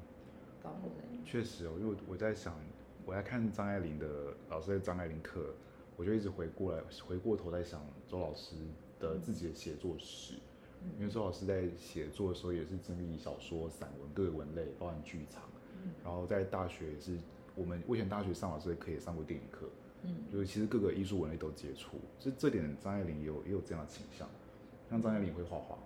[0.61, 2.57] 高后人，确实哦，因为我在想，
[3.05, 5.53] 我在看张爱玲的老师的张爱玲课，
[5.95, 8.56] 我就一直回过来回过头在想周老师
[8.99, 10.34] 的自己的写作史，
[10.99, 15.43] 因为周老师在写作的时候也是经历小说、散文各个文类，包含剧场，
[15.84, 15.91] 嗯。
[16.03, 17.17] 然后在大学也是
[17.56, 19.67] 我们我以前大学上老师也上过电影课，
[20.03, 20.15] 嗯。
[20.32, 24.27] 就是其实各个艺术文类都接触，这这点张爱玲也有也有这样的倾向，
[24.89, 25.77] 像张爱玲也会画画，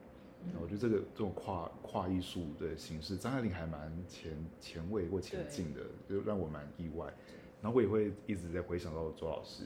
[0.44, 0.52] 嗯。
[0.62, 7.14] 我觉得这个这种跨跨艺术的形式，张爱玲还蛮前前卫或前进的，就让我蛮意外。
[7.60, 9.64] 然后我也会一直在回想到周老师，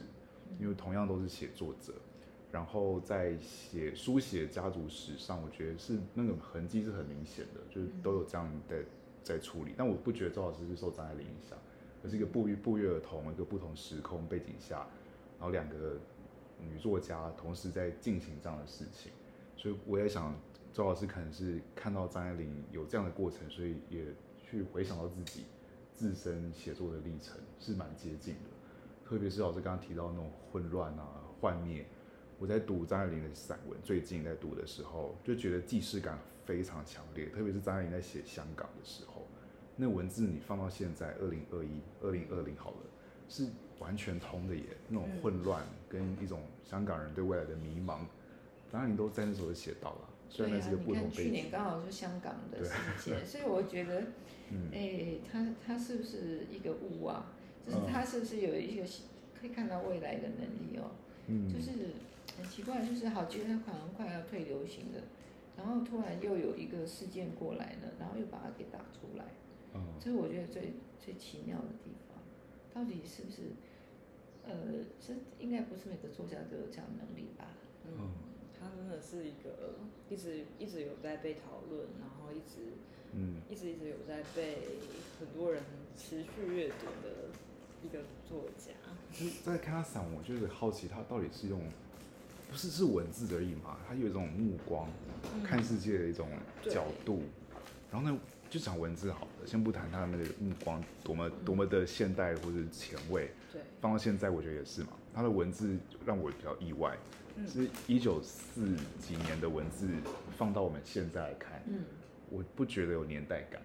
[0.58, 1.92] 因为同样都是写作者，
[2.50, 8.84] 然后在写书写家族史上，我觉得是那种痕迹是很明显的，就是都有这样在
[9.22, 9.72] 在处理。
[9.76, 11.58] 但我不觉得周老师是受张爱玲影响，
[12.04, 14.86] 而是一个不约不约而同，一个不同时空背景下，
[15.38, 15.98] 然后两个
[16.60, 19.10] 女作家同时在进行这样的事情。
[19.56, 20.34] 所以我也想，
[20.72, 24.04] 周老师可能是看到张爱玲有这样的过程，所以也
[24.42, 25.44] 去回想到自己
[25.94, 28.50] 自身写作的历程是蛮接近的。
[29.12, 31.06] 特别是老师刚刚提到那种混乱啊、
[31.38, 31.84] 幻灭，
[32.38, 37.26] 我在读张爱玲的散文，最近在读的时候，就觉得既视感非常强烈。
[37.26, 39.26] 特别是张爱玲在写香港的时候，
[39.76, 42.76] 那文字你放到现在二零二一、二零二零好了，
[43.28, 43.48] 是
[43.80, 44.62] 完全通的耶。
[44.88, 47.98] 那种混乱跟一种香港人对未来的迷茫，
[48.72, 50.08] 张爱玲都在那时候写到了。
[50.30, 54.04] 虽然对啊，那是个不你看去同背景，年刚好是香港的对事件， 所以我觉得，
[54.50, 57.26] 嗯哎、他他是不是一个物啊？
[57.66, 58.84] 就是嗯他是不是有一个
[59.38, 60.92] 可以看到未来的能力哦？
[61.28, 61.70] 嗯，就是
[62.36, 65.02] 很奇怪，就是好，觉得他好像快要退流行了，
[65.56, 69.24] 然后突然又有一个事件过来了，然后又把它给打出来，
[69.72, 72.18] 哦这是我觉得最最奇妙的地方。
[72.74, 73.42] 到底是不是？
[74.44, 77.46] 呃，这应该不是每个作家都有这样的能力吧？
[77.86, 78.10] 嗯，
[78.58, 79.76] 他真的是一个
[80.10, 82.74] 一直一直有在被讨论，然后一直
[83.12, 84.58] 嗯一直一直有在被
[85.20, 85.62] 很多人
[85.96, 87.30] 持续阅读的
[87.84, 88.72] 一个作家。
[89.12, 91.60] 就是在看他散文，我就是好奇他到底是用
[92.50, 94.88] 不是是文字而已嘛，他有一种目光、
[95.34, 95.42] 嗯。
[95.42, 96.28] 看世界的一种
[96.70, 97.22] 角度。
[97.90, 98.18] 然后呢，
[98.48, 104.94] 就讲文字好了，先不谈他的那个目光多么多么的现代或者前卫，对，放到现在我觉得也是嘛。
[105.14, 106.96] 他的文字让我比较意外，
[107.36, 107.46] 嗯。
[107.46, 109.86] 是一九四几年的文字
[110.38, 111.84] 放到我们现在来看，嗯，
[112.30, 113.60] 我不觉得有年代感，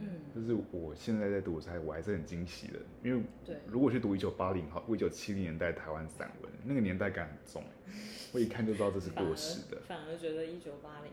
[0.00, 7.62] 嗯，就是我现在在读才，我还是很惊喜的，因为对，如果去读一九八零好，一九七零年代台湾散文，那个年代感很重，
[8.32, 9.80] 我一看就知道这是过时的。
[9.86, 11.10] 反而觉得一九八零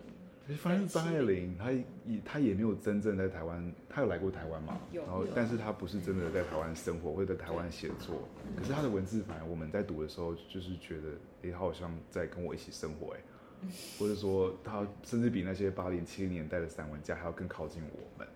[0.47, 1.83] 其实发现张爱玲，她也
[2.25, 11.09] 她也没有真正在台湾，她有来过台湾嘛，有然后但是她不是真的在台湾生活或者在台湾写作，可是她的文字反而我们在读的时候，就是觉得，
[11.43, 13.19] 哎，她好像在跟我一起生活，哎，
[13.99, 18.33] 或者说她甚至比那些八零七零年代的散文家还要更靠近我们，嗯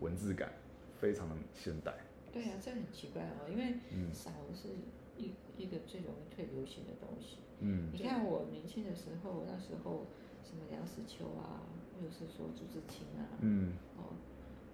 [0.00, 0.52] 文字感
[0.98, 1.92] 非常的现代，
[2.32, 4.12] 对啊，这很奇怪哦，因为嗯。
[4.12, 4.68] 散文是
[5.16, 7.38] 一一个最容易退流行的东西。
[7.60, 7.90] 嗯。
[7.92, 10.06] 你看我年轻的时候，那时候
[10.42, 11.62] 什么梁实秋啊，
[11.94, 13.72] 或者是说朱自清啊，嗯。
[13.96, 14.14] 哦，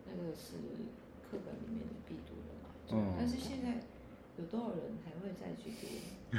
[0.06, 0.56] 那个是
[1.22, 2.70] 课本里面的必读的嘛。
[2.92, 3.14] 嗯。
[3.18, 3.80] 但是现在
[4.38, 5.86] 有多少人还会再去读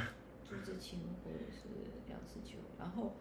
[0.48, 1.68] 朱自清或者是
[2.08, 2.56] 梁实秋？
[2.78, 3.12] 然后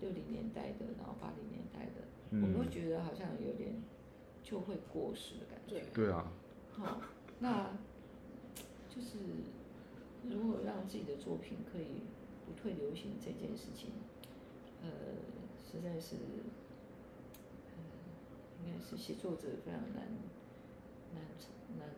[0.00, 3.74] 六零年代的，然后八零年代的，我们会嗯，觉得好像有点
[4.42, 5.82] 就会过时的感觉。
[5.94, 6.32] 对啊，
[6.72, 7.00] 好，
[7.38, 7.70] 那
[8.88, 9.18] 就是
[10.28, 12.02] 如果让自己的作品可以
[12.46, 13.90] 不退流行这件事情，
[14.82, 14.88] 呃，
[15.64, 16.16] 实在是，
[17.76, 17.82] 呃，
[18.64, 20.06] 应该是写作者非常难
[21.14, 21.24] 难
[21.78, 21.88] 难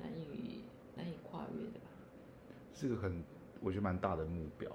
[0.00, 0.62] 难以
[0.96, 1.86] 难以跨越的吧。
[2.74, 3.22] 是个很
[3.60, 4.70] 我觉得蛮大的目标，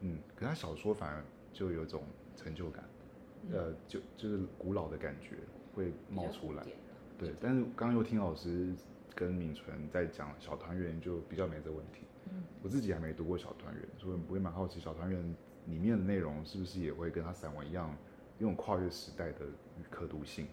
[0.00, 2.04] 嗯，可是他小说反而就有种
[2.36, 2.84] 成就感，
[3.52, 5.36] 呃，就就是古老的感觉
[5.74, 6.64] 会冒出来
[7.18, 8.74] 对，但是刚刚又听老师
[9.14, 12.00] 跟敏纯在讲小团圆，就比较没这问题。
[12.30, 17.96] 嗯，我自己还没读过小团圆，所以我也蛮好奇小团圆里面的内容是不是也会跟他散文一样，
[18.38, 19.40] 有种跨越时代的
[19.90, 20.46] 可读性。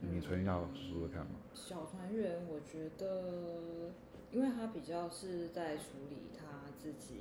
[0.00, 1.32] 敏纯要说说看吗？
[1.54, 3.90] 小团圆，我觉得，
[4.30, 7.20] 因为他比较是在处理他自己，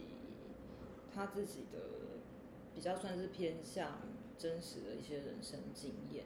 [1.14, 1.80] 他自己的
[2.76, 4.02] 比较算是偏向
[4.38, 6.26] 真实的一些人生经验，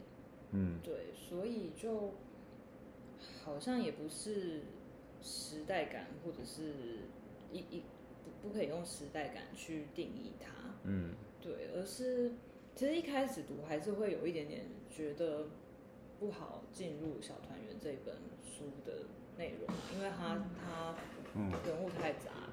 [0.52, 0.80] 嗯。
[0.84, 2.16] 对，所以就
[3.46, 4.64] 好像也不是
[5.22, 6.74] 时代感，或者是
[7.52, 7.84] 一一
[8.42, 10.52] 不不可以用时代感去定义它，
[10.84, 11.14] 嗯。
[11.40, 12.34] 对，而是
[12.76, 15.48] 其实一开始读还是会有一点点觉得
[16.20, 19.06] 不好进入《小团圆》这本书的
[19.38, 20.96] 内容，因为它它
[21.36, 21.52] 嗯。
[21.66, 22.49] 人物太杂，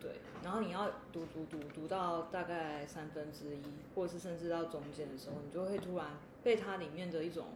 [0.00, 3.62] 对，然后你要读读读读到大概三分之一，
[3.94, 6.06] 或者是甚至到中间的时候，你就会突然
[6.42, 7.46] 被它里面的一种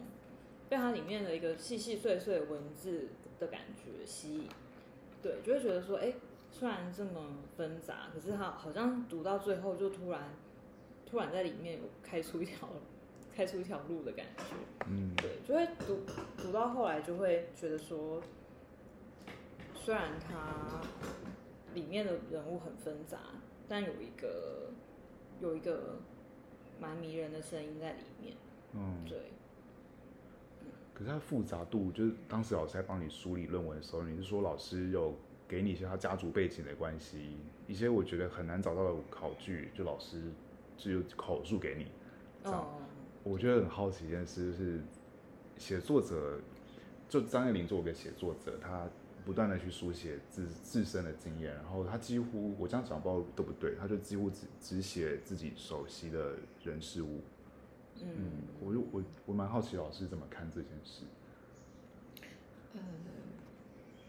[0.69, 4.49] 被它里面的一个细细碎碎的文字的感觉吸引，
[5.21, 6.13] 对，就会觉得说，哎，
[6.51, 10.29] 虽然这么纷杂，可是它好像读到最后就突然
[11.09, 12.69] 突然在里面有开出一条
[13.35, 14.43] 开出一条路的感觉，
[14.87, 15.11] 嗯。
[15.17, 15.99] 对，就会读
[16.37, 18.21] 读到后来就会觉得说，
[19.73, 20.81] 虽然它
[21.75, 23.19] 里面的人物很纷杂，
[23.69, 24.71] 但有一个
[25.39, 25.99] 有一个
[26.81, 28.35] 蛮迷人的声音在里面，
[28.73, 29.05] 嗯。
[29.07, 29.31] 对，
[30.93, 35.13] 可是它的复杂度，就是当时老师在帮你梳理论文的时候，你是说老师有
[35.47, 40.23] 给你一些他家族背景的关系，一些我觉得很难找到的考据，就老师
[40.77, 41.87] 只有口述给你。
[42.43, 42.81] 这样哦，
[43.23, 44.81] 我觉得很好奇一件事，就是
[45.57, 46.39] 写作者，
[47.09, 48.87] 就张爱玲作为一个写作者，她
[49.25, 57.21] 不断的去书写自自身的经验，然后他几乎我这样讲道对不对，他就几乎只只写自己熟悉的人事物。
[58.01, 61.05] 嗯嗯，，我就我我蛮好奇老师怎么看这件事。
[62.73, 62.81] 呃，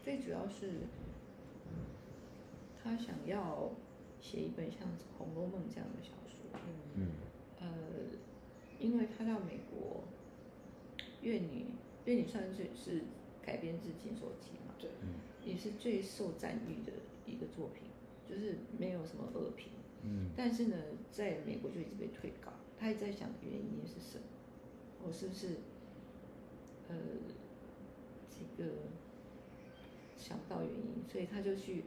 [0.03, 0.71] 最主要是
[2.83, 3.71] 他想要
[4.21, 4.81] 写一本像
[5.17, 6.59] 《红楼梦》这样的小说，
[6.95, 7.07] 嗯嗯
[7.61, 7.67] 呃，
[8.79, 10.03] 因为他到美国，
[11.21, 11.65] 怨女
[12.05, 13.01] 怨女算是是
[13.47, 16.91] 改编自《金锁记》嘛，对，嗯也是最受赞誉的
[17.25, 17.87] 一个作品，
[18.29, 19.71] 就是没有什么恶评。
[20.03, 20.29] 嗯。
[20.35, 20.75] 但是呢，
[21.09, 24.25] 在美国就一直被退稿，他一直在想原因是什么，
[25.07, 25.55] 我是不是
[26.89, 26.95] 呃
[28.29, 28.69] 这个
[30.17, 31.85] 想不到原因，所以他就去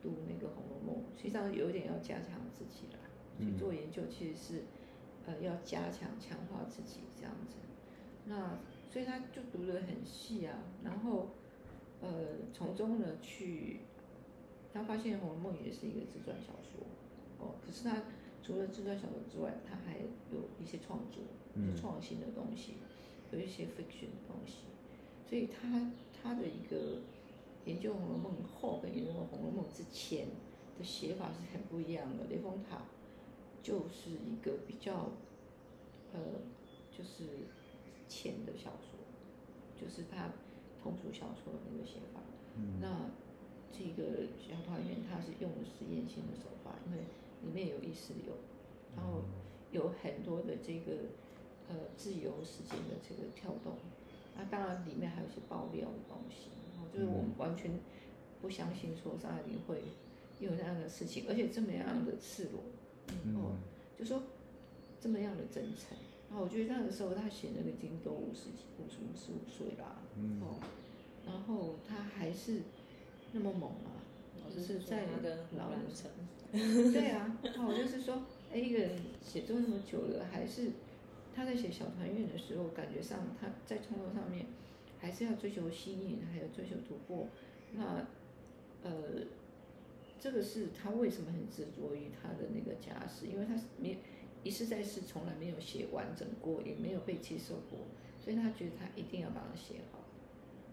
[0.00, 3.00] 读那个《红楼梦》，实际上有一点要加强自己啦，
[3.40, 3.58] 去嗯。
[3.58, 4.62] 做研究其实是
[5.26, 7.56] 呃要加强强化自己这样子，
[8.26, 8.56] 那
[8.92, 11.30] 所以他就读得很细啊，然后
[12.00, 12.10] 呃
[12.52, 13.80] 从中呢去。
[14.74, 16.80] 他发现《红楼梦》也是一个自传小说，
[17.38, 18.04] 哦，可是他
[18.42, 22.76] 除了自传小说之外，他还有一些创作，嗯是创新的东西，
[23.32, 24.60] 有一些 fiction 的东西，
[25.28, 27.02] 所以他他的一个
[27.66, 30.28] 研究《红楼梦》后跟研究《红楼梦》之前
[30.78, 32.24] 的写法是很不一样的。
[32.30, 32.78] 雷峰塔
[33.62, 35.10] 就是一个比较
[36.14, 36.18] 呃，
[36.96, 37.24] 就是
[38.12, 39.00] 浅的小说，
[39.80, 40.28] 就是他
[40.82, 42.20] 通俗小说的那个写法。
[42.58, 43.08] 嗯那
[43.72, 46.98] 这个小团圆他是用的实验性的手法，因为
[47.42, 48.34] 里面有意识流，
[48.94, 49.24] 然后
[49.70, 50.92] 有很多的这个
[51.70, 53.72] 呃自由时间的这个跳动，
[54.36, 57.70] 那当然里面还有一些爆料的东西，然后，就是我们完全
[58.42, 59.80] 不相信说张爱玲会
[60.38, 62.60] 有那样的事情，而且这么样的赤裸，
[63.24, 63.56] 嗯哦，
[63.98, 64.22] 就说
[65.00, 65.96] 这么样的真诚。
[66.32, 70.56] 然后我觉得那个时候他写那个已经都五十几、五十五十五岁啦，嗯哦，
[71.26, 72.62] 然后他还是
[73.32, 74.00] 那么猛啊，
[74.48, 76.10] 就是在那个老兰人城，
[76.90, 80.70] 对啊，哦，就是说，哎，一个人写作那么久了，还是
[81.34, 84.46] 他在写小团圆的时候，感觉上他在创作上面
[84.98, 87.28] 还是要追求新颖，还有追求突破。
[87.74, 88.06] 那
[88.82, 88.92] 呃，
[90.18, 93.98] 这个是他为什么很执着于他的那个家世，因为他是没
[94.42, 97.78] 一世在世从来没有写完整过，也没有被接受过，
[98.22, 100.00] 所以他觉得他一定要把它写好。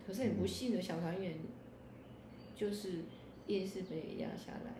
[0.05, 1.37] 可是很不幸的小团圆，
[2.55, 3.03] 就是
[3.47, 4.73] 夜是被压下来，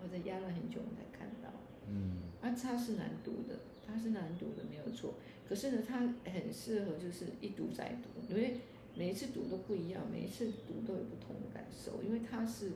[0.00, 1.48] 或者压了很久我们才看到。
[1.88, 5.14] 嗯啊，它是难读的，它是难读的，没有错。
[5.48, 8.58] 可是呢，它很适合就是一读再读，因为
[8.94, 12.72] 每一次读都不一样，每一次读都有不同的感受，因为它是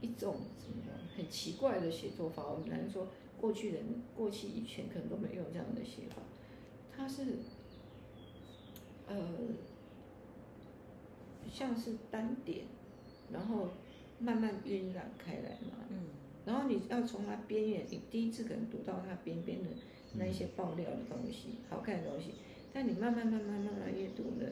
[0.00, 2.46] 一种什么样很奇怪的写作法。
[2.46, 3.08] 我们来说，
[3.40, 3.82] 过去人
[4.16, 6.16] 过去以前可能都没有这样的写法，
[6.96, 7.22] 它是
[9.06, 9.16] 呃
[11.50, 12.66] 像是单点，
[13.32, 13.68] 然后
[14.18, 16.08] 慢慢晕染开来嘛，嗯，
[16.44, 19.70] 然后你要从它边缘，你第一次可能读到它边边的
[20.14, 22.32] 那一些爆料的东西，好看的东西，
[22.72, 24.50] 但你慢慢慢慢慢慢阅读呢，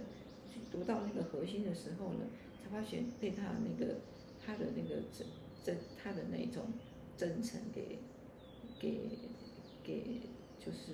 [0.70, 2.26] 读到那个核心的时候呢，
[2.62, 3.96] 才发现被他那个
[4.44, 5.26] 他的那个真
[5.62, 6.64] 真他的那种
[7.16, 7.98] 真诚给
[8.78, 9.00] 给
[9.82, 10.20] 给
[10.58, 10.92] 就是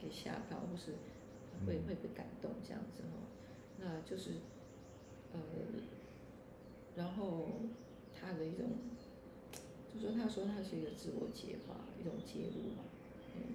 [0.00, 0.94] 给吓到，或是
[1.66, 3.26] 会会被感动这样子哦，
[3.78, 4.30] 那就是
[5.32, 5.40] 呃，
[6.96, 7.46] 然后
[8.14, 8.68] 他的一种。
[9.94, 12.82] 就说他说他是一个自我解法，一种介入嘛，
[13.36, 13.54] 嗯，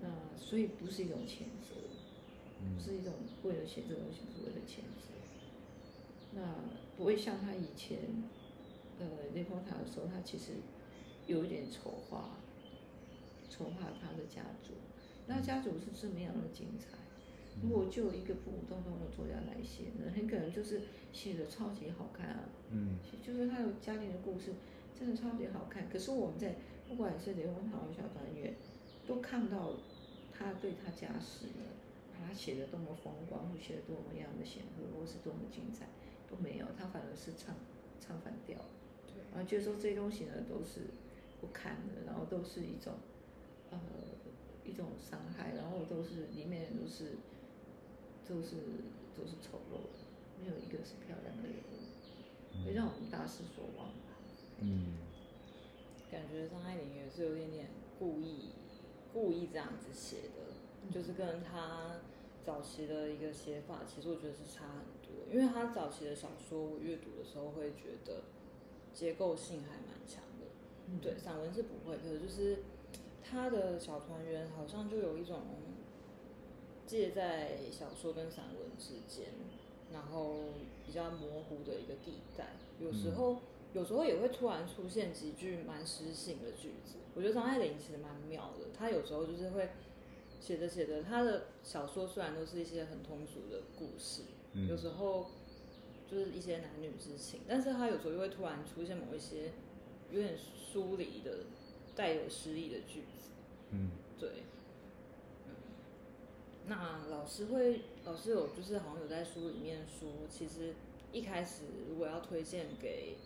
[0.00, 1.74] 那所以不是一种谴责，
[2.78, 5.10] 不是一种为了写这东西是为了谴责，
[6.36, 6.54] 那
[6.96, 7.98] 不会像他以前，
[9.00, 9.04] 呃，
[9.34, 10.52] 雷峰塔的时候，他其实
[11.26, 12.30] 有一点筹划，
[13.50, 14.74] 筹划他的家族，
[15.26, 16.96] 那家族是这么样的精彩，
[17.62, 20.82] 如果就一个普普通通的作家来写呢，很可能就是
[21.12, 22.98] 写的超级好看啊，嗯。
[23.26, 24.52] 就是他有家庭的故事。
[24.96, 26.54] 真的超级好看，可是我们在
[26.88, 28.54] 不管是雷峰塔和小团圆，
[29.08, 29.72] 都看到
[30.32, 31.66] 他对他家世呢，
[32.12, 35.88] 把他写的多么风光，或写的多么样的显赫，或是多么精彩，
[36.30, 37.56] 都没有，他反而是唱
[38.00, 38.56] 唱反调，
[39.08, 40.82] 对，然后就说这些东西呢都是
[41.44, 42.94] 不堪的，然后都是一种
[43.70, 43.78] 呃
[44.64, 47.16] 一种伤害，然后都是里面都是
[48.26, 48.56] 都是
[49.14, 50.00] 都是丑陋的，
[50.40, 53.88] 没有一个是漂亮的人物，会让我们大失所望。
[54.60, 54.96] 嗯
[56.10, 57.66] 感觉张爱玲也是有点点
[57.98, 58.50] 故意
[59.12, 62.00] 故意这样子写的，就是跟她
[62.46, 65.10] 早期的一个写法，其实我觉得是差很多。
[65.32, 68.22] 因为她早期的小说，我阅读的时候会觉得
[68.92, 70.33] 结构性还蛮强的，
[70.88, 72.58] 嗯对，散文是不会，可是就是
[73.22, 75.40] 他的小团圆好像就有一种
[76.86, 79.28] 介在小说跟散文之间，
[79.92, 80.36] 然后
[80.86, 83.38] 比较模糊的一个地带，有时候。
[83.74, 88.66] 有时候也会突然出现几句蛮诗性的句子，我觉得张爱玲其实蛮妙的。
[88.72, 89.70] 她有时候就是会
[90.40, 95.26] 写着写着，她的小说虽然都是一些很通俗的故事，嗯有时候
[96.08, 99.50] 就是一些男女之情，但是她有时候又会突然出现某一些
[100.14, 101.38] 有点疏离的、
[101.96, 103.30] 带有诗意的句子。
[103.70, 104.30] 嗯对，
[105.48, 105.54] 嗯，
[106.68, 110.74] 那老师会，老师有就是好像有在书里面说，其实
[111.12, 113.16] 一开始如果要推荐给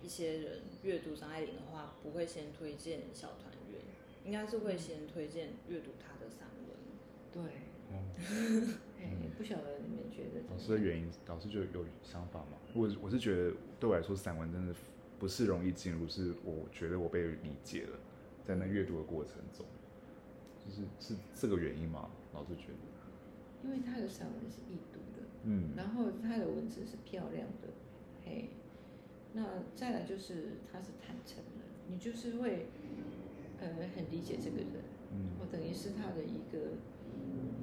[0.00, 3.80] 一些人阅读张爱玲的话，不会先推荐小团圆，
[4.24, 6.76] 应该是会先推荐阅读她的散文。
[7.32, 7.42] 对，
[7.90, 8.04] 哦，
[9.02, 10.46] 哎，不晓得你们觉得？
[10.48, 12.58] 老师的原因，老师就有想法吗？
[12.72, 14.72] 我我是觉得对我来说，散文真的
[15.18, 17.98] 不是容易进入，是我觉得我被理解了，
[18.44, 19.64] 在那阅读的过程中，
[20.64, 22.10] 就是是这个原因吗？
[22.34, 25.70] 老师觉得，因为他的散文是易读的，嗯。
[25.76, 27.68] 然后他的文字是漂亮的，
[28.24, 28.50] 嘿，
[29.32, 32.66] 那再来就是他是坦诚的，你就是会
[33.58, 35.30] 呃很理解这个人，嗯。
[35.40, 36.76] 我等于是他的一个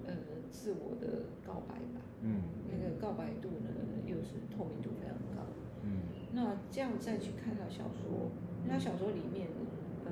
[0.07, 0.15] 呃
[0.49, 2.41] 自我的告白吧，嗯。
[2.71, 3.69] 那个告白度呢
[4.07, 5.45] 又是透明度非常高。
[5.83, 6.01] 嗯
[6.33, 8.31] 那这样再去看他小说，
[8.63, 9.47] 因为他小说里面
[10.03, 10.11] 呃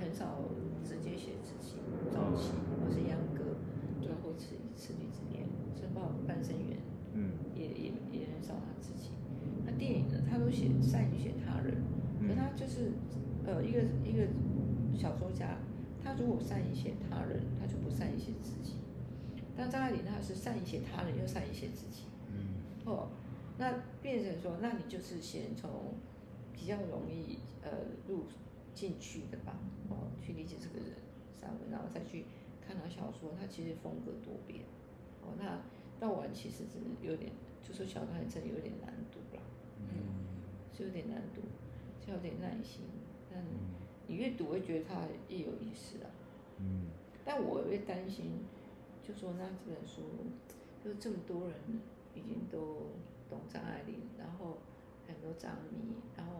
[0.00, 0.40] 很少
[0.82, 1.76] 直接写自己
[2.10, 3.56] 早期或是秧歌，
[4.00, 5.46] 最后此此女之恋，
[5.78, 6.78] 申报半生缘，
[7.12, 9.10] 嗯也也也很少他自己。
[9.64, 11.82] 那电影呢，他都写善于写他人，
[12.26, 12.92] 可他就是
[13.44, 14.26] 呃一个一个
[14.96, 15.58] 小说家，
[16.02, 18.76] 他如果善于写他人，他就不善于写自己。
[19.54, 22.04] 但张爱玲她是善于写他人，又善于写自己。
[22.28, 23.10] 嗯哦，
[23.62, 25.94] 那变成说，那你就是先从
[26.52, 27.70] 比较容易呃
[28.08, 28.24] 入
[28.74, 29.56] 进去的吧，
[29.88, 30.96] 哦，去理解这个人
[31.32, 32.24] 散文，然后再去
[32.66, 34.64] 看他小说，他其实风格多变。
[35.22, 35.62] 哦，那
[36.00, 37.30] 到晚其实真的有点，
[37.62, 39.42] 就说小团真的有点难读啦，
[39.78, 40.10] 嗯
[40.76, 41.42] 是有点难读，
[42.04, 42.82] 是有点耐心。
[43.30, 46.10] 但嗯你越读会觉得他越有意思啊。
[46.58, 46.88] 嗯
[47.24, 48.32] 但我越担心，
[49.06, 50.02] 就说那这本书，
[50.82, 51.54] 就这么多人
[52.16, 52.88] 已经都
[53.32, 54.58] 懂张爱玲，然后
[55.08, 56.32] 很多张迷，然后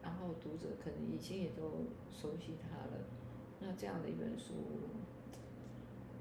[0.00, 3.02] 然后读者可能以前也都熟悉她了，
[3.58, 4.54] 那这样的一本书，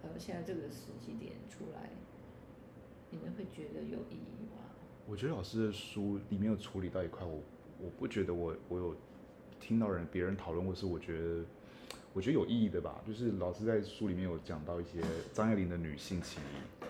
[0.01, 1.91] 呃，现在这个时机点出来，
[3.12, 4.64] 你们会觉得有意义吗？
[5.05, 7.39] 我觉得老师的书里面有处理到一块，我
[7.80, 8.95] 我不觉得我我有
[9.59, 11.45] 听到人别人讨论过，是我觉得
[12.14, 12.99] 我觉得有意义的吧。
[13.05, 15.01] 就是老师在书里面有讲到一些
[15.34, 16.81] 张爱玲的女性情谊，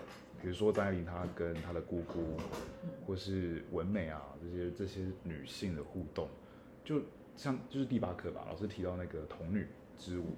[0.42, 2.36] 比如说张爱玲她跟她的姑姑，
[3.06, 6.28] 或是文美啊这些这些女性的互动，
[6.84, 7.00] 就
[7.36, 10.34] 像就是第八课吧，老师提到那个童女之舞，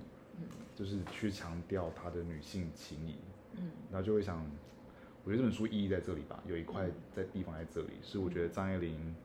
[0.74, 3.16] 就是去强调她的女性情谊，
[3.56, 3.70] 嗯。
[3.90, 4.44] 然后就会想，
[5.24, 9.16] 我觉得这本书意义在这里吧，有一块在地方在这里，是我觉得张爱玲，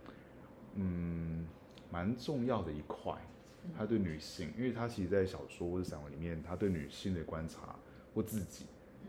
[0.75, 1.45] 嗯，
[1.91, 3.13] 蛮重要的一块。
[3.77, 7.75] 她对女性，因为她其实，在小说或者散文里面，她对女性的观察
[8.15, 8.65] 或自己，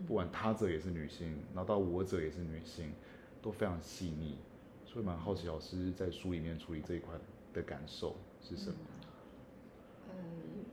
[0.07, 2.93] 不管他者也是女性，然后到我者也是女性，
[3.43, 4.37] 都非常细腻，
[4.85, 7.15] 所以蛮好奇老师在书里面处理这一块
[7.53, 8.77] 的感受是什么？
[10.11, 10.65] 嗯，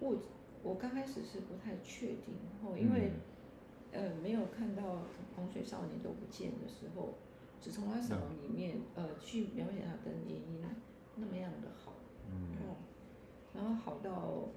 [0.00, 0.16] 我
[0.62, 3.12] 我刚开始是不太确定，后，因为、
[3.92, 4.82] 呃没有看到
[5.36, 7.14] 《洪水少年都不见》的时候，
[7.60, 10.64] 只从他散文里面呃去描写他跟联姻
[11.16, 11.92] 那么样的好，
[12.30, 12.56] 嗯。
[12.62, 12.76] 哦，
[13.54, 14.48] 然后好到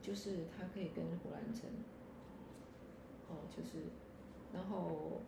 [0.00, 1.68] 就是他可以跟胡兰成，
[3.34, 3.84] 哦，就是
[4.52, 5.20] 然后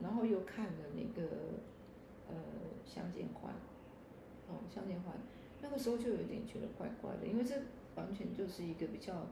[0.00, 1.28] 然后又看了那个
[2.28, 2.34] 呃
[2.84, 3.52] 《相见欢》，
[4.48, 5.14] 哦，《相见欢》
[5.62, 7.54] 那个时候就有点觉得怪怪的，因为这
[7.96, 9.26] 完全就是一个比较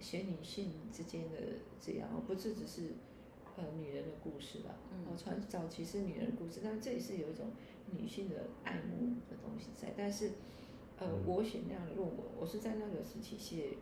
[0.00, 1.38] 写女性之间的
[1.80, 2.92] 这样，而不是只是
[3.56, 4.74] 呃女人的故事啦。
[4.92, 7.46] 嗯哦，传早期是女人的故事，但这也是有一种
[7.92, 9.92] 女性的爱慕的东西在。
[9.96, 10.32] 但是
[10.98, 13.76] 呃，嗯我写那样的论文，我是在那个时期写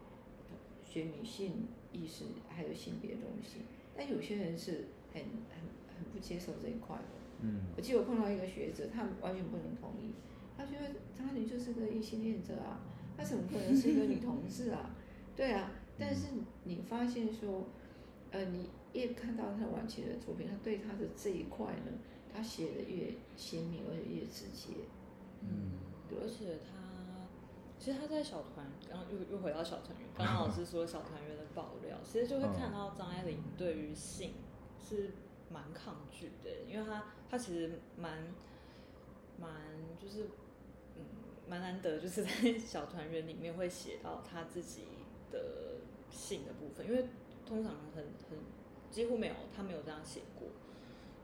[0.96, 1.52] 学女性
[1.92, 3.58] 意识还有性别的东西，
[3.94, 5.60] 但有些人是很很
[5.94, 7.02] 很不接受这一块的。
[7.42, 10.12] 嗯我记得我碰到一个学者，他完全不能同意，
[10.56, 12.80] 他觉得张爱玲就是个异性恋者啊，
[13.14, 14.96] 他怎么可能是一个女同志啊？
[15.36, 16.28] 对啊，但是
[16.64, 17.66] 你发现说，
[18.30, 21.92] 呃，你越看到他晚期的作品，他对他的这一块呢，
[22.32, 24.72] 他写的越鲜明，而且越直接。
[25.42, 25.76] 嗯
[26.18, 26.75] 而且他
[27.78, 34.34] 其实他在小团，然后又又回到小团圆，刚刚老师说小团圆的爆料，其实就会看到张爱玲对于性
[34.78, 35.12] 是
[35.50, 38.34] 蛮抗拒的，因为他他其实蛮
[39.38, 39.52] 蛮
[39.98, 40.24] 就是
[40.96, 41.04] 嗯
[41.48, 44.82] 蛮难得，就是在小团圆里面会写到他自己
[45.30, 45.76] 的
[46.10, 47.06] 性的部分，因为
[47.46, 48.38] 通常很很
[48.90, 50.48] 几乎没有他没有这样写过，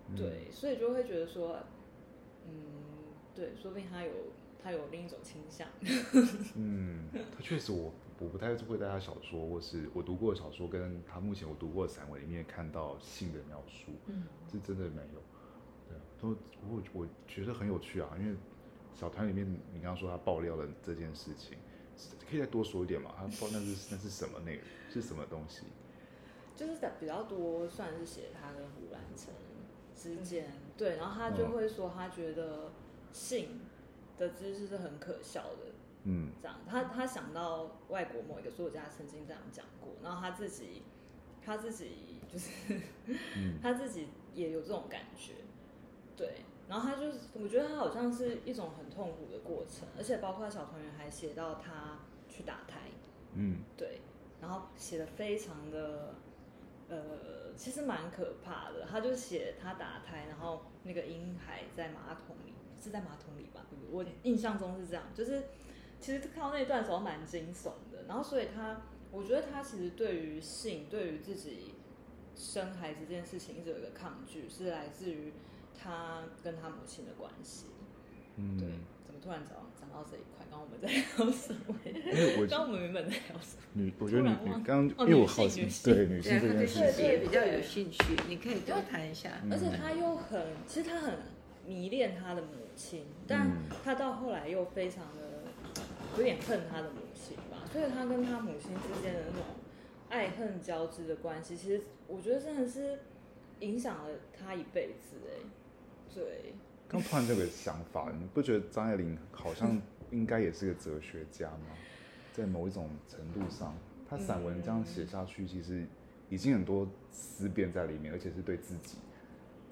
[0.08, 0.16] 嗯。
[0.16, 1.58] 对，所以就会觉得说，
[2.46, 2.52] 嗯，
[3.34, 4.12] 对，说不定他有
[4.62, 5.68] 他有另一种倾向，
[6.56, 15.22] 嗯，他确实我我不太会在他小说或是我读过的小说跟他目前我读过的散文里面看到性的描述，嗯是真的没有。
[15.88, 16.28] 对，都
[16.68, 18.36] 我我觉得很有趣啊，因为
[18.94, 21.58] 小团里面你刚刚说他爆料了这件事情，
[22.30, 23.12] 可以再多说一点嘛？
[23.16, 24.64] 他爆那是那是什么内容？
[24.90, 25.62] 是什么东西？
[26.54, 29.32] 就是在比较多算是写他跟胡兰成
[29.96, 32.70] 之间，对，然后他就会说他觉得
[33.10, 33.60] 性
[34.22, 35.72] 的知识是很可笑的，
[36.04, 36.30] 嗯。
[36.40, 40.82] 这样，他他想到外国某一个作家曾经这样讲过，然后他自己
[41.44, 42.50] 他自己就是
[43.34, 43.58] 嗯。
[43.62, 45.32] 他自己也有这种感觉，
[46.16, 51.98] 对，然后他就是我觉得他好像是一种很痛苦的过程，而且包括小团圆还写到他
[52.28, 52.78] 去打胎，
[53.34, 53.58] 嗯。
[53.76, 54.00] 对，
[54.40, 56.14] 然后写的非常的，
[56.88, 58.86] 呃，其实蛮可怕的。
[58.90, 62.51] 他就写他打胎，然后那个婴孩在马桶里，
[62.82, 63.64] 是在马桶里吧？
[63.70, 63.90] 对不对？
[63.92, 65.42] 我印象中是这样，就是
[66.00, 68.04] 其实看到那一段时候蛮惊悚的。
[68.08, 71.74] 然后所以他，我觉得他其实对于性，对于自己
[72.34, 75.32] 生孩子这件事情，一直有一个抗拒，是来自于
[75.78, 77.66] 他跟他母亲的关系。
[78.34, 78.74] 对嗯，，
[79.06, 80.44] 怎么突然讲讲到这一块？
[80.50, 81.76] 刚刚我们在聊什么？
[81.84, 83.62] 因为我刚刚我们原本在聊什么？
[83.74, 89.30] 女，我觉得女女突然忘刚刚哦女因为我好奇性女性对女性这件事情，比较有兴趣，你可以多谈一下。
[89.44, 91.18] 嗯而且他又很，其实他很
[91.66, 93.52] 迷恋他的母亲，但嗯
[93.84, 95.44] 他到后来又非常的
[96.16, 99.42] 有点恨他的母亲吧，所以他跟他母亲之间的那种
[100.08, 102.98] 爱恨交织的关系，其实我觉得真的是
[103.60, 105.44] 影响了他一辈子哎。
[106.14, 106.52] 对，
[106.88, 111.68] 刚突然这个想法，你不觉得张爱玲好像应该也是个哲学家吗？
[112.34, 113.74] 在某一种程度上，
[114.08, 115.86] 他散文这样写下去，其实
[116.28, 118.96] 已经很多思辨在里面，而且是对自己、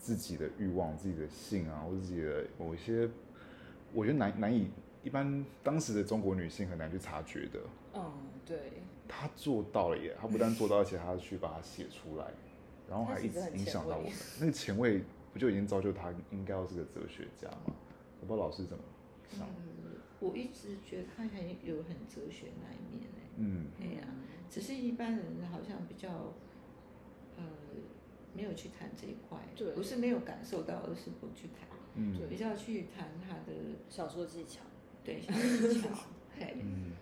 [0.01, 3.09] 自己的欲望、自己的性啊，或者自己的某一些，
[3.92, 4.70] 我觉得难难以
[5.05, 7.61] 一般当时的中国女性很难去察觉的。
[7.94, 8.12] 嗯，
[8.44, 8.59] 对。
[9.07, 10.16] 她做到了耶！
[10.18, 12.26] 她不但做到，而且她去把它写出来，
[12.88, 14.12] 然后还一直影响到我们。
[14.40, 17.74] 那个前卫不就已经造就她应该要是个哲学家吗？
[18.20, 18.82] 我不知道老师怎么
[19.28, 19.46] 想。
[20.20, 24.07] 我一直觉得他很有很哲学那一面哎，嗯，对呀，
[24.51, 26.34] 只是一般人好像比较，
[27.38, 27.42] 呃，
[28.35, 33.53] 没有去谈这一块，对，不是没有感受到，而是不去谈，嗯，比较去谈他的
[33.89, 34.61] 小说技巧，
[35.05, 35.89] 对，小说技巧，
[36.39, 36.57] 嘿，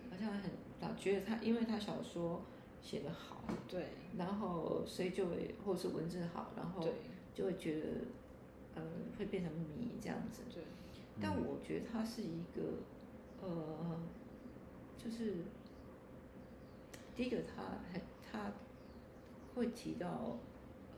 [0.09, 0.51] 好像很
[0.81, 2.41] 老觉得他，因为他小说
[2.81, 6.87] 写得好，对，然后所以就会，或是文字好，然后
[7.33, 7.85] 就会觉得，
[8.75, 8.81] 呃，
[9.17, 10.63] 会变成迷这样子，对，
[11.21, 12.61] 但我觉得他是一个。
[13.41, 13.97] 呃，
[15.01, 15.35] 就是
[17.15, 17.63] 第一个，他
[17.93, 18.51] 很他
[19.55, 20.37] 会提到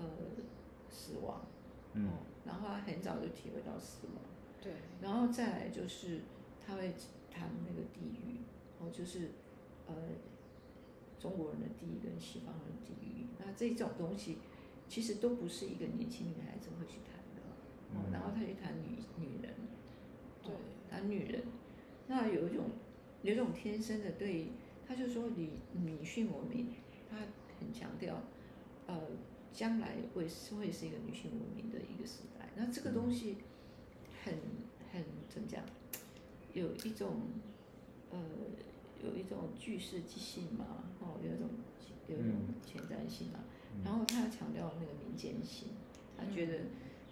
[0.02, 0.44] 呃
[0.90, 1.46] 死亡，
[1.94, 2.10] 嗯，
[2.46, 4.16] 然后他很早就体会到死亡，
[4.62, 6.22] 对，然后再来就是
[6.66, 6.94] 他会
[7.30, 8.42] 谈那个地狱，
[8.80, 9.30] 哦，就是
[9.88, 9.94] 呃
[11.20, 14.38] 中国人的地狱跟西方人的地狱，那这种东西
[14.88, 17.42] 其实都不是一个年轻女孩子会去谈的，
[17.96, 19.54] 哦，然后他去谈女女人，
[20.44, 20.52] 对，
[20.90, 21.44] 谈女人。
[22.08, 22.66] 那有一种，
[23.22, 24.48] 有一种天生的对，
[24.86, 26.68] 他就说你女性文明，
[27.10, 27.16] 他
[27.58, 28.22] 很强调，
[28.86, 29.00] 呃，
[29.54, 32.50] 将来会是会是一个女性文明的一个时代。
[32.56, 33.38] 那这个东西
[34.24, 34.34] 很
[34.92, 35.64] 很怎么讲？
[36.54, 37.22] 有一种
[38.12, 38.20] 呃，
[39.02, 41.48] 有一种具世即性嘛，哦，有一种
[42.08, 43.40] 有一种前瞻性嘛。
[43.86, 45.70] 然后他强调那个民间性，
[46.18, 46.60] 他觉得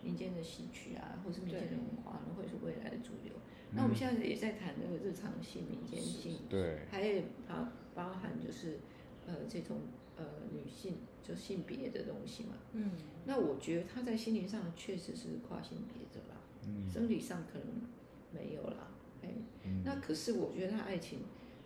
[0.03, 3.31] 民间的戏曲啊，或是民间的文化，会是未来的主流。
[3.71, 8.79] 那我们现在也在谈那个日常性、民间性，对，还有包包含就是
[9.25, 9.77] 呃这种
[10.19, 12.53] 呃女性就性别的东西嘛。
[12.73, 12.91] 嗯，
[13.25, 16.35] 那我觉得他在心灵上确实是跨性别的啦，
[16.67, 17.67] 嗯，生理上可能
[18.31, 18.91] 没有啦，
[19.23, 19.29] 哎，
[19.85, 21.19] 那可是我觉得他爱情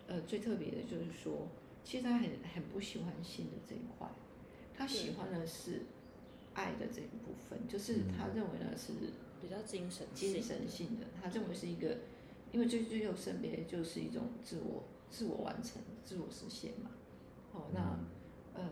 [0.06, 1.48] 呃最特别的就是说，
[1.84, 4.08] 其实他很很不喜欢性的这一块，
[4.74, 5.82] 他喜欢的是
[6.54, 8.92] 爱的这一部分，就是他认为呢是。
[9.42, 11.98] 比较精神精神性的，他认为是一个，
[12.50, 16.90] 因为最最后生别就是一种自我自我完成、自我实现嘛。
[17.52, 17.94] 哦，那
[18.54, 18.62] 呃，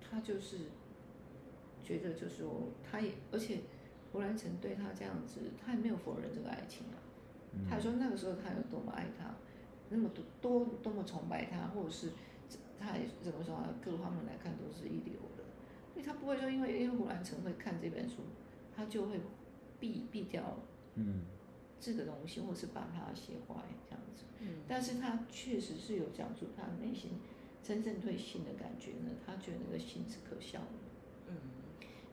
[0.00, 0.56] 他就是
[1.82, 3.60] 觉得，就是说，他也而且
[4.12, 6.96] 胡兰成对他这样子，他也没有否认这个爱情啊。
[7.68, 9.34] 他说那个时候他有多么爱他，
[9.90, 12.10] 那么多多多么崇拜他，或者是
[12.78, 13.68] 他怎么说啊？
[13.84, 15.44] 各方面来看都是一流的，
[15.94, 18.16] 因为他不会说，因为因为胡兰成会看这本书。
[18.74, 19.20] 他就会
[19.78, 20.56] 避避掉
[20.94, 21.20] 嗯
[21.78, 23.54] 这个东西，或是把它写坏
[23.86, 24.24] 这样子。
[24.40, 27.10] 嗯，但是他确实是有讲出他内心
[27.62, 29.10] 真正对性的感觉呢。
[29.24, 31.36] 他觉得那个性是可笑的，嗯，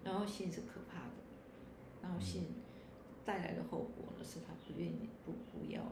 [0.04, 1.14] 然后性是可怕的，
[2.02, 2.46] 然后性
[3.26, 5.92] 带来的后果呢是他不愿意不不要的。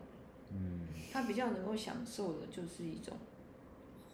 [0.51, 3.17] 嗯，他比较能够享受的就是一种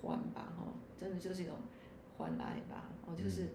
[0.02, 1.56] 欢吧，哈，真的就是一种
[2.18, 3.50] 欢爱吧，哦，就是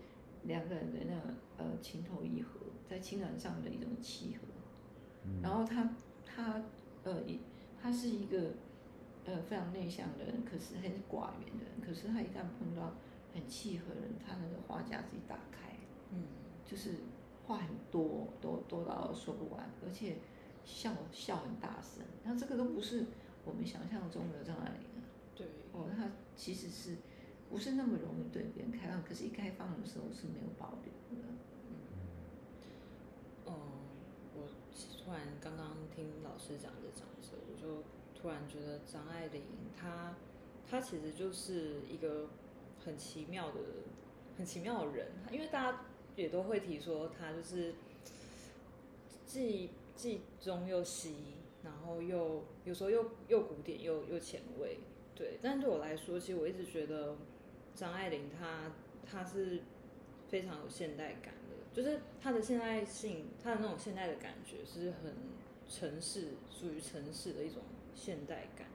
[0.45, 2.61] 两个人的那个呃情投意合。
[2.89, 4.49] 在情感上的一种契合，
[5.43, 6.63] 然后他他
[7.05, 7.23] 呃，
[7.79, 8.53] 他是一个
[9.29, 11.81] 呃非常内向的人，可是很寡言的人。
[11.85, 12.95] 可是他一旦碰到
[13.35, 15.77] 很契合的人，他那个话匣子一打开，
[16.11, 16.25] 嗯，
[16.65, 16.95] 就是
[17.47, 20.17] 话很多，多多到说不完，而且
[20.65, 22.03] 笑笑很大声。
[22.25, 23.05] 那这个都不是
[23.45, 25.05] 我们想象中的张爱玲啊。
[25.37, 26.97] 对，哦，他其实是
[27.51, 29.03] 不是那么容易对别人开放？
[29.05, 31.29] 可是一开放的时候是没有保留的。
[33.47, 33.53] 嗯，
[34.35, 34.49] 我
[35.05, 37.83] 突然刚刚听老师讲这讲着，我就
[38.21, 39.43] 突然觉得张爱玲
[39.81, 40.17] 她，
[40.69, 42.29] 她其实就是一个
[42.85, 43.61] 很奇妙的、
[44.37, 45.07] 很奇妙的人。
[45.31, 45.85] 因为大家
[46.17, 47.75] 也都会提说她就是
[49.25, 54.79] 既既中又西，然后又有时候又又古典又又前卫，
[55.15, 55.39] 对。
[55.41, 57.17] 但对我来说，其实我一直觉得
[57.75, 58.73] 张爱玲她
[59.09, 59.61] 她是
[60.29, 61.57] 非常有现代感的。
[61.73, 65.15] 就是她的现代性，她的那种现代的感觉是很
[65.69, 67.63] 城市，属于城市的一种
[67.99, 68.69] 现代感。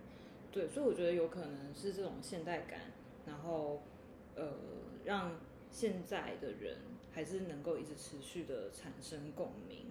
[0.52, 2.80] 对，所以我觉得有可能是这种现代感，
[3.26, 3.82] 然后
[4.36, 4.54] 呃，
[5.06, 5.40] 让
[5.72, 6.78] 现在的人
[7.12, 9.86] 还是能够一直持续的产生共鸣。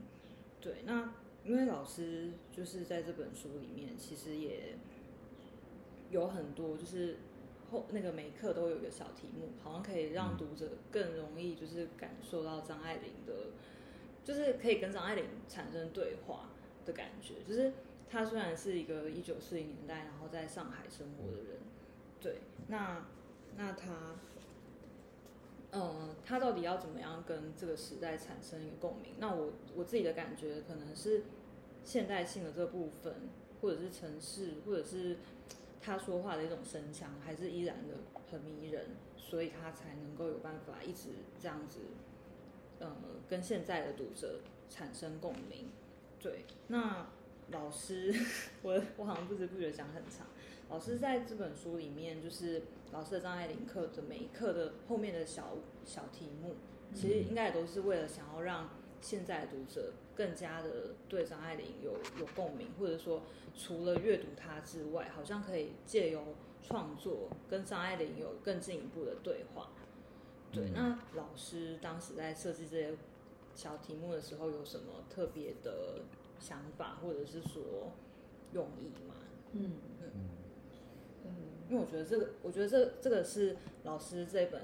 [0.60, 1.14] 对，那
[1.44, 4.76] 因为老师就是在这本书里面，其实也
[6.10, 7.16] 有很多就是
[7.70, 13.34] 后那个每课都有一个小题目，好像可以让读者更容易就是感受到张爱玲的，
[14.22, 16.50] 就是可以跟张爱玲产生对话
[16.84, 17.34] 的感觉。
[17.48, 17.72] 就是
[18.12, 21.60] 他虽然是一个一九四零年代然后在上海生活的人，
[22.20, 23.06] 对，那
[23.56, 24.16] 那他。
[25.74, 29.14] 嗯，他到底要怎么样跟这个时代产生一个共鸣？
[29.18, 31.22] 那我我自己的感觉可能是
[31.82, 33.14] 现代性的这部分，
[33.62, 35.16] 或者是城市，或者是
[35.80, 37.94] 他说话的一种声腔，还是依然的
[38.30, 41.08] 很迷人，所以他才能够有办法一直
[41.40, 41.78] 这样子，
[42.80, 42.94] 嗯，
[43.26, 45.70] 跟现在的读者产生共鸣。
[46.20, 47.06] 对，那
[47.50, 48.14] 老师，
[48.62, 50.26] 我我好像不知不觉讲很长。
[50.70, 52.62] 老师在这本书里面，就是
[52.92, 56.54] 老师的张爱玲课的每一课的后面的小小题目，
[56.94, 58.70] 其实应该也都是为了想要让
[59.00, 63.22] 现在的读者更加的对张爱玲有有共鸣，或者说
[63.54, 69.72] 除了阅读它之外，好像可以借由创作跟张爱玲有更进一步的对话。
[70.52, 72.94] 对，那老师当时在设计这些
[73.54, 76.00] 小题目的时候，有什么特别的
[76.42, 77.92] 想法，或者是说
[78.52, 79.14] 用意嘛？
[79.52, 79.70] 嗯
[80.02, 80.10] 嗯。
[81.70, 84.60] 因为我觉得这个，我觉得这这个是老师这本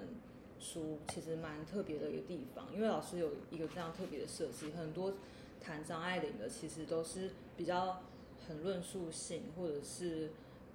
[0.59, 5.15] 书其实蛮特别的一个地方，因为老师有一个这样特别的设计，很多
[5.59, 8.03] 谈张爱玲的其实都是比较
[8.47, 10.33] 很论述性，或者是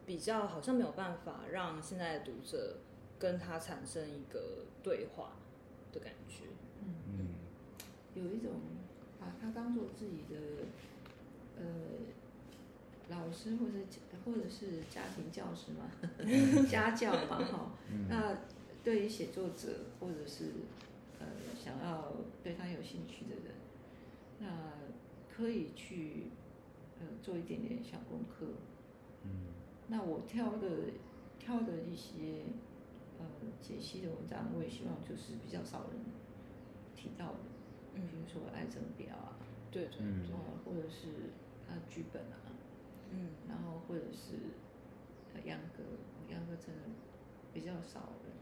[0.08, 2.78] 比较好像没有办法让现在的读者
[3.20, 5.34] 跟他产生一个对话
[5.92, 6.46] 的感觉。
[6.82, 7.28] 嗯嗯，
[8.16, 8.54] 有一种
[9.20, 10.66] 把它当做自己的
[11.64, 11.70] 呃。
[13.10, 13.74] 老师或者
[14.24, 15.92] 或者是家庭教师嘛，
[16.72, 17.72] 家教嘛哈。
[18.10, 18.38] 那
[18.82, 19.68] 对于写作者
[20.00, 20.46] 或者是
[21.20, 23.54] 呃想要对他有兴趣的人，
[24.40, 24.48] 那
[25.30, 26.28] 可以去
[27.02, 28.48] 呃做一点点小功课。
[29.26, 29.52] 嗯。
[29.90, 30.70] 那我挑的
[31.38, 32.46] 挑的一些
[33.20, 33.26] 呃
[33.62, 36.00] 解析的文章，我也希望就是比较少人
[36.96, 37.40] 提到的，
[37.94, 39.38] 比如说爱憎表啊，
[39.70, 40.00] 对对，
[40.66, 41.34] 或者是
[41.74, 42.38] 他剧本啊。
[43.12, 44.34] 嗯，然后或者是
[45.46, 45.84] 秧歌，
[46.30, 46.82] 秧歌真的
[47.54, 48.34] 比较少人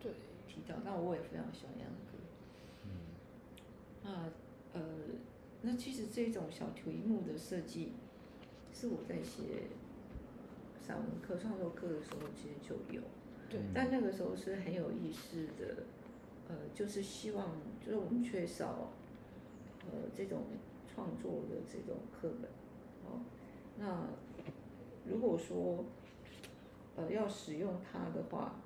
[0.00, 0.12] 对
[0.48, 2.18] 提到，但我也非常喜欢秧歌。
[2.84, 2.90] 嗯，
[4.02, 4.84] 那呃，
[5.62, 7.92] 那其实这种小题目的设计，
[8.72, 9.68] 是我在写
[10.80, 13.02] 散文课、创作课的时候其实就有。
[13.48, 13.60] 对。
[13.72, 15.84] 但那个时候是很有意思的，
[16.48, 18.90] 呃，就是希望，就是我们缺少
[19.82, 20.42] 呃这种
[20.92, 22.50] 创作的这种课本，
[23.06, 23.20] 哦。
[23.78, 24.06] 那
[25.08, 25.84] 如果说，
[26.96, 28.56] 呃，要使用它的话，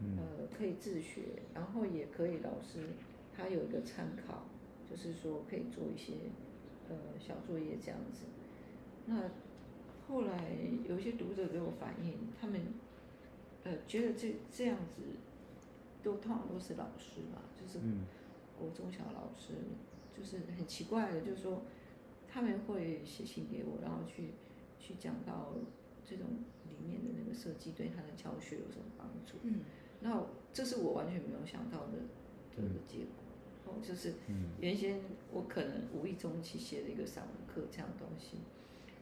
[0.00, 1.22] 呃，可以自学，
[1.52, 2.88] 然后也可以老师
[3.36, 4.44] 他有一个参考，
[4.88, 6.12] 就是说可以做一些
[6.88, 8.24] 呃小作业这样子。
[9.06, 9.30] 那
[10.08, 10.56] 后来
[10.88, 12.60] 有一些读者给我反映，他们
[13.64, 15.02] 呃觉得这这样子
[16.02, 17.80] 都通常都是老师嘛，就是
[18.58, 19.54] 国中小老师，
[20.16, 21.62] 就是很奇怪的，就是说。
[22.36, 24.34] 他们会写信给我，然后去
[24.78, 25.54] 去讲到
[26.04, 26.26] 这种
[26.68, 29.38] 里面的那个设计对他的教学有什么帮助。
[29.42, 29.60] 嗯，
[30.00, 30.22] 那
[30.52, 31.92] 这是我完全没有想到的
[32.54, 33.72] 的结果。
[33.72, 34.12] 哦，就是
[34.60, 35.00] 原先
[35.32, 38.36] 我可能无意中去写了一个散文课这样东西，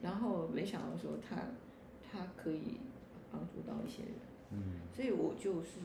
[0.01, 1.49] 然后没想到说他
[2.09, 2.79] 他可以
[3.33, 4.13] 帮助到一些人。
[4.53, 5.81] 嗯，所以我就是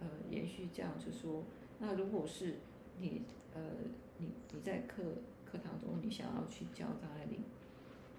[0.00, 1.44] 呃延续这样，就说
[1.78, 2.54] 那如果是
[2.98, 3.20] 你
[3.54, 3.60] 呃
[4.16, 5.02] 你你在课。
[5.50, 7.40] 课堂中，你想要去教张爱玲，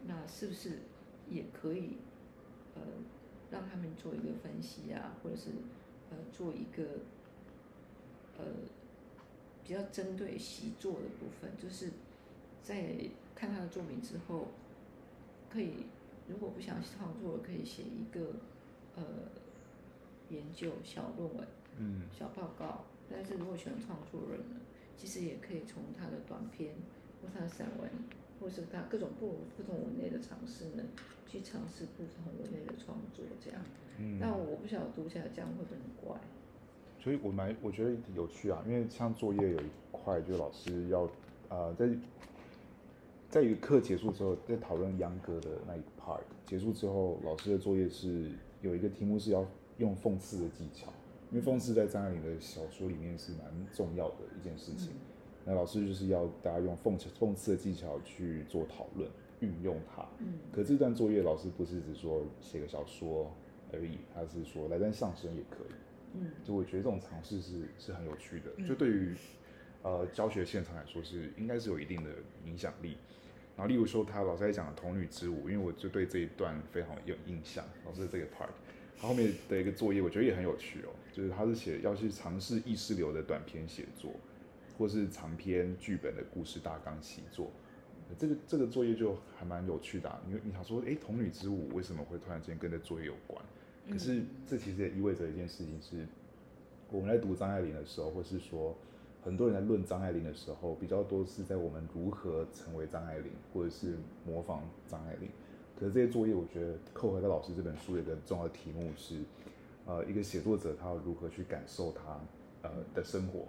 [0.05, 0.79] 那是不是
[1.29, 1.95] 也可以，
[2.75, 2.81] 呃，
[3.49, 5.49] 让他们做一个分析啊，或者是
[6.09, 6.99] 呃做一个
[8.37, 8.45] 呃
[9.63, 11.89] 比较针对习作的部分，就是
[12.61, 12.95] 在
[13.33, 14.47] 看他的作品之后，
[15.49, 15.85] 可以
[16.27, 18.33] 如果不想创作，可以写一个
[18.95, 19.03] 呃
[20.29, 22.83] 研究小论文，嗯，小报告。
[23.09, 24.57] 但是如果喜欢创作人呢，
[24.97, 26.73] 其实也可以从他的短篇。
[27.21, 27.89] 或他的散文，
[28.39, 30.83] 或是他各种不不同文类的尝试呢，
[31.27, 33.61] 去尝试不同文类的创作，这样。
[33.99, 34.17] 嗯。
[34.19, 36.19] 但我不晓得读起来这样会不会很怪。
[36.99, 41.09] 所以我蛮我觉得有趣啊，因为像作业有一块，就是老师要
[41.49, 41.89] 呃在
[43.29, 49.43] 在一个课结束之后，在讨论秧歌的那一 part 结束之后，老师的作业是有一个题目是要
[49.77, 50.93] 用讽刺的技巧，
[51.31, 54.91] 因为讽刺在张爱玲的小说里面是蛮重要的一件事情。
[55.45, 60.05] 那老师就是要大家用讽刺讽刺的技巧去做讨论，运用它。
[60.19, 60.33] 嗯。
[60.51, 63.31] 可这段作业老师不是只说写个小说
[63.73, 65.73] 而已，他是说来段相声也可以。
[66.13, 66.31] 嗯。
[66.43, 69.15] 就我觉得这种尝试是是很有趣的，就对于
[69.83, 72.11] 呃教学现场来说是应该是有一定的
[72.45, 72.97] 影响力。
[73.57, 78.49] 然后例如说他老师在讲的童女之舞，因为我就对这一段非常有印象，老师的这个 part。
[78.97, 84.11] 他后面的一个作业，我觉得也很有趣哦，就是他是写要去尝试意识流的短篇写作，
[84.81, 87.51] 或是长篇剧本的故事大纲习作。
[88.17, 93.39] 这个这个作业就还蛮有趣的、啊，因为你想说，诶，童女之舞为什么会突然间跟这作业有关？
[93.91, 96.07] 可是这其实也意味着一件事情是，
[96.89, 98.75] 我们在读张爱玲的时候，或是说
[99.21, 105.29] 很多人在论张爱玲的时候，比较多是在我们如何成为张爱玲，或者是模仿张爱玲。
[105.79, 109.19] 可是这些作业，我觉得扣回到老师这本书有一个重要的题目是，
[109.85, 112.19] 呃，一个写作者他要如何去感受他
[112.63, 113.47] 呃的生活，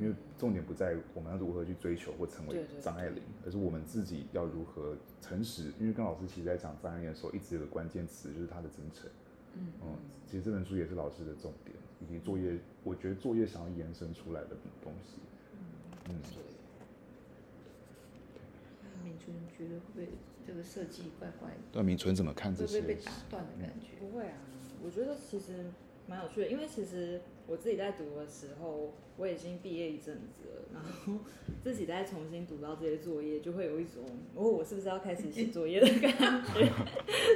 [0.00, 5.72] 因为重点不在我们要如何去追求或成为张爱玲，而是我们自己要如何诚实。
[5.80, 9.10] 因为跟老师其实在讲张爱玲的时候，一直有个关键词就是她的真诚。
[9.56, 9.96] 嗯嗯，
[10.26, 15.18] 其实这本书也是老师的重点，以及作业，我觉得作业想要延伸出来的东西。
[16.08, 16.14] 嗯，
[19.04, 20.08] 敏纯觉得会不会
[20.46, 22.94] 这个设计怪怪的，那明纯怎么看这些会不会？
[22.94, 23.86] 被打断的感觉？
[24.00, 24.38] 不会啊，
[24.82, 25.66] 我觉得其实
[26.06, 31.24] 蛮有趣的，因为其实我自己在读的时候，我已经毕业一阵子了，然后
[31.62, 34.02] 自己再重新读到这些作业，就会有一种
[34.34, 36.52] 哦，我是不是要开始写作业的感觉？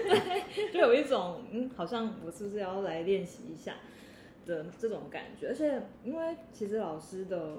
[0.09, 3.77] 对，就有一种嗯，好像我是不是要来练习一下
[4.47, 5.49] 的这种感觉。
[5.49, 7.57] 而且因为其实老师的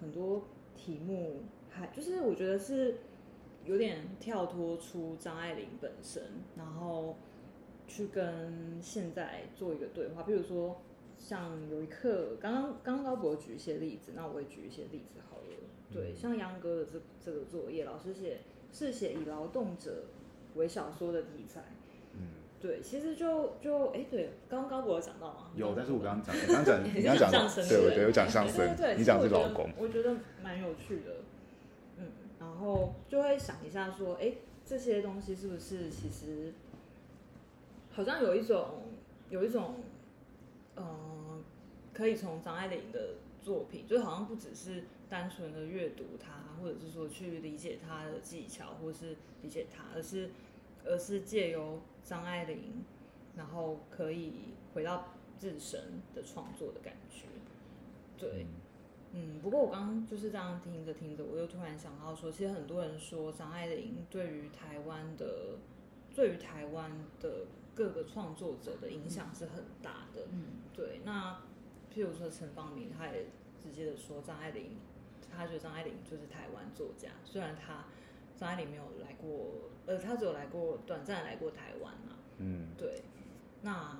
[0.00, 0.42] 很多
[0.76, 2.96] 题目还就是我觉得是
[3.64, 6.22] 有点跳脱出张爱玲本身，
[6.56, 7.16] 然后
[7.86, 10.22] 去跟现在做一个对话。
[10.22, 10.80] 比如说，
[11.22, 15.42] 像有一刻，刚刚刚刚高博举一些例子，那我也举一些例子好了。
[15.92, 18.38] 对，像杨哥的这这个作业，老师写
[18.72, 20.04] 是写以劳动者
[20.56, 21.62] 为小说的题材。
[22.14, 22.28] 嗯，
[22.60, 25.50] 对，其实就就哎，对，刚刚高博有讲到吗？
[25.54, 31.16] 有，但是我刚刚讲， 你刚刚讲，你讲相声对，我对对，有讲相声对对对，，你讲是老公，我觉得蛮有趣的，
[31.98, 32.10] 嗯，
[32.40, 34.32] 然后就会想一下说，哎，
[34.64, 36.52] 这些东西是不是其实
[37.90, 38.82] 好像有一种
[39.28, 39.76] 有一种，
[40.76, 41.11] 嗯、
[41.92, 50.30] 可以从张爱玲的作品，就好像不只是单纯的阅读它，或者是说去理解她的技巧，或是理解她，而是
[50.84, 52.84] 而是借由张爱玲，
[53.36, 54.32] 然后可以
[54.74, 57.26] 回到自身的创作的感觉，
[58.16, 58.46] 对。
[59.14, 65.58] 嗯，不过我刚刚就是这样听着听着，我又突然想到说，其实很多人说张爱玲对于台湾的，
[66.14, 66.90] 对于台湾
[67.20, 70.22] 的各个创作者的影响是很大的。
[70.30, 71.42] 嗯，对，那
[71.92, 73.26] 譬如说陈方明，他也
[73.62, 74.76] 直接的说张爱玲，
[75.30, 77.84] 他觉得张爱玲就是台湾作家，虽然他
[78.36, 83.02] 张爱玲没有来过，呃，他只有来过短暂来过台湾啊，嗯对，
[83.60, 83.96] 那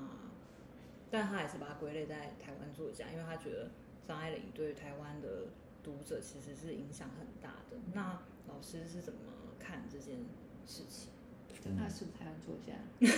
[1.10, 3.70] 但他还是把它归类在台湾作家，因为他觉得
[4.06, 5.48] 张爱玲对台湾的
[5.82, 7.76] 读者其实是影响很大的。
[7.92, 9.20] 那老师是怎么
[9.58, 10.16] 看这件
[10.66, 11.12] 事情？
[11.76, 12.72] 那是不是台湾作家，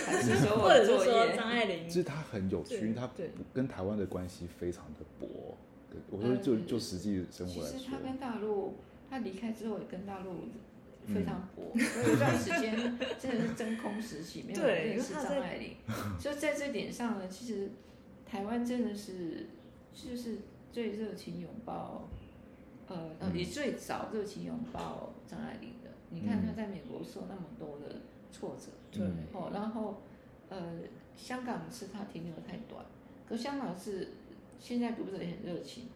[0.05, 1.35] 还是说 或者是我作说业？
[1.35, 5.57] 张爱玲其实她很有趣，对因为它对不跟台湾的关系非常的薄。
[5.89, 8.75] 对，我说就就实际生活来说其实他，跟大陆，
[9.09, 10.45] 他离开之后也跟大陆
[11.07, 12.75] 非常薄，有一段时间
[13.19, 15.75] 真的是真空时期，没有认识张爱玲。
[16.19, 17.69] 所以在这点上呢，其实
[18.25, 19.47] 台湾真的是
[19.93, 20.39] 就是
[20.71, 22.09] 最热情拥抱，
[22.87, 25.91] 呃，呃嗯也最早热情拥抱张爱玲的。
[26.09, 28.01] 你看他在美国受那么多的
[28.35, 29.05] 挫折，对。
[29.05, 29.17] 嗯。
[29.33, 30.01] 哦，然后
[30.49, 30.79] 呃，
[31.15, 32.83] 香港是他停留太短，
[33.27, 34.09] 可香港是
[34.59, 35.87] 现在读者也很热情，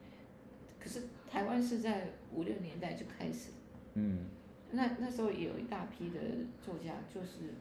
[0.80, 3.52] 可是台湾是在五六年代就开始，
[3.96, 4.26] 嗯。
[4.72, 6.20] 那那时候也有一大批的
[6.64, 7.56] 作家，就是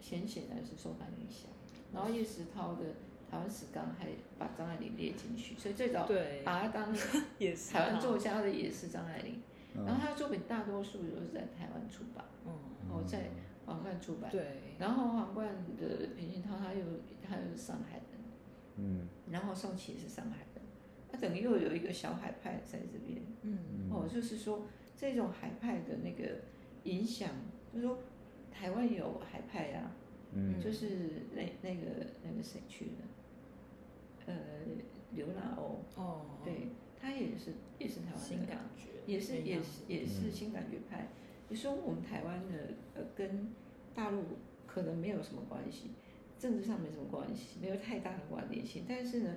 [0.00, 1.48] 显显然是受他影响，
[1.94, 2.82] 然后叶石涛的
[3.30, 4.08] 台湾史纲还
[4.38, 6.92] 把张爱玲列进去，所以最早对把他当
[7.38, 9.40] 也是台湾作家的也是张爱玲，
[9.76, 12.50] 然后嗯他的作品大多数都是在台湾出版，嗯，
[12.90, 13.30] 哦，在
[13.66, 14.30] 皇冠出版。
[14.30, 14.44] 对，
[14.78, 16.84] 然后皇冠的平信涛他又
[17.22, 18.04] 他又是上海人，
[18.76, 19.08] 嗯。
[19.30, 20.64] 然后宋琦也是上海人，
[21.10, 23.22] 他等于又有一个小海派在这边。
[23.42, 23.88] 嗯。
[23.90, 26.40] 哦，就是说这种海派的那个
[26.84, 27.30] 影响，
[27.72, 27.98] 就是说
[28.50, 29.92] 台湾有海派啊，
[30.32, 30.60] 嗯。
[30.60, 34.34] 就是那那个那个谁去的，呃，
[35.12, 36.68] 刘娜欧，哦，对
[37.00, 38.20] 他也是也是台湾的。
[38.20, 41.08] 新感觉也是也是也是新感觉派。
[41.48, 43.48] 你说我们台湾的呃跟
[43.94, 44.22] 大陆
[44.66, 45.90] 可能没有什么关系，
[46.38, 49.36] 政治上没什么关系，没有太大的关联性，但是呢，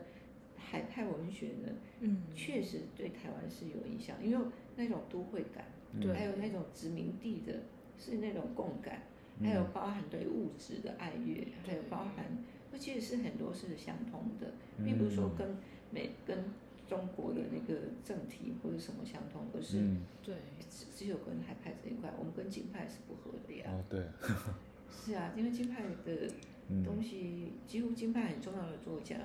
[0.58, 4.46] 海派文学呢嗯，确实对台湾是有影响，因为
[4.78, 5.66] 那种都会感，
[6.00, 7.54] 对还有那种殖民地的，
[7.98, 9.04] 是那种共感，
[9.40, 12.26] 嗯还有包含对物质的爱乐，还有包含，
[12.72, 14.54] 那其实是很多是相通的，
[14.84, 15.58] 并不是说跟
[15.92, 16.46] 美跟
[16.88, 20.36] 中国的那个政体或者什么相通，而是嗯，对，
[20.70, 23.66] 只只有跟海派这一块，我们跟京派是不合的呀。
[23.70, 24.04] 哦对，
[24.92, 26.30] 是啊，因为京派的
[26.70, 29.16] 嗯东西，几乎京派很重要的作家，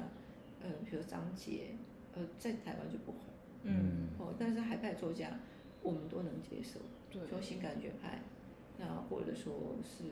[0.63, 1.75] 呃，比如张杰，
[2.15, 3.21] 呃，在台湾就不红。
[3.63, 5.39] 嗯，哦，但是海派作家
[5.83, 6.81] 我们都能接受，
[7.11, 8.23] 对，说新感觉派，
[8.79, 10.05] 那或者说是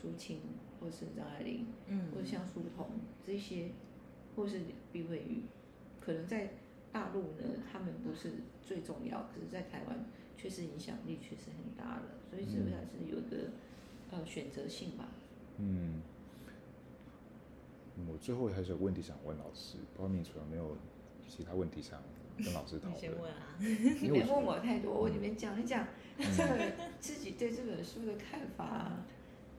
[0.00, 0.40] 苏青，
[0.80, 2.86] 或是张爱玲，嗯，或者像苏童
[3.26, 3.70] 这些，
[4.34, 5.42] 或是毕慧玉，
[6.00, 6.48] 可能在
[6.94, 13.50] 大陆呢，他们不是最重要，可是在台湾确实影响力确实很大了，所以是不是还是有一个
[14.12, 15.08] 呃选择性吧？
[15.58, 16.00] 嗯，
[17.96, 20.76] 嗯我最后还是有问题想问老师，不知道敏纯有没有
[21.28, 22.00] 其他问题想
[22.38, 23.22] 跟老师讨你先论？
[23.22, 23.58] 问啊，
[24.00, 25.84] 你别问我太多，我里面讲一讲
[26.16, 29.04] 这个自己对这本书的看法啊。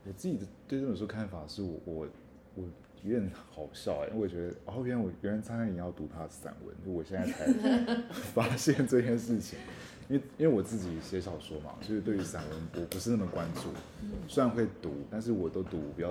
[0.06, 2.08] 我自己的对这本书看法是我我
[2.56, 2.64] 我
[3.04, 7.46] 有点好笑哎、因为我觉得哦，原来我原来张爱玲要读她的散文，就我现在才
[8.34, 9.58] 发现这件事情。
[10.08, 13.70] 因为因为我自己写小说嘛，所以对于散文我不是那么关注，
[14.28, 16.10] 虽然会读，但是我都读比较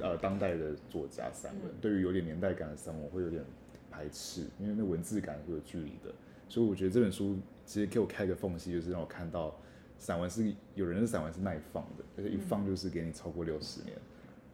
[0.00, 1.72] 呃当代的作家散文。
[1.80, 3.42] 对于有点年代感的散文，我会有点
[3.90, 6.14] 排斥，因为那文字感会有距离的。
[6.50, 9.58] 所以我觉得这本书其实给我开个缝隙，就是让我看到
[9.96, 13.96] 散文是有人的散文是耐放的，而且一放就是给你超过六十年，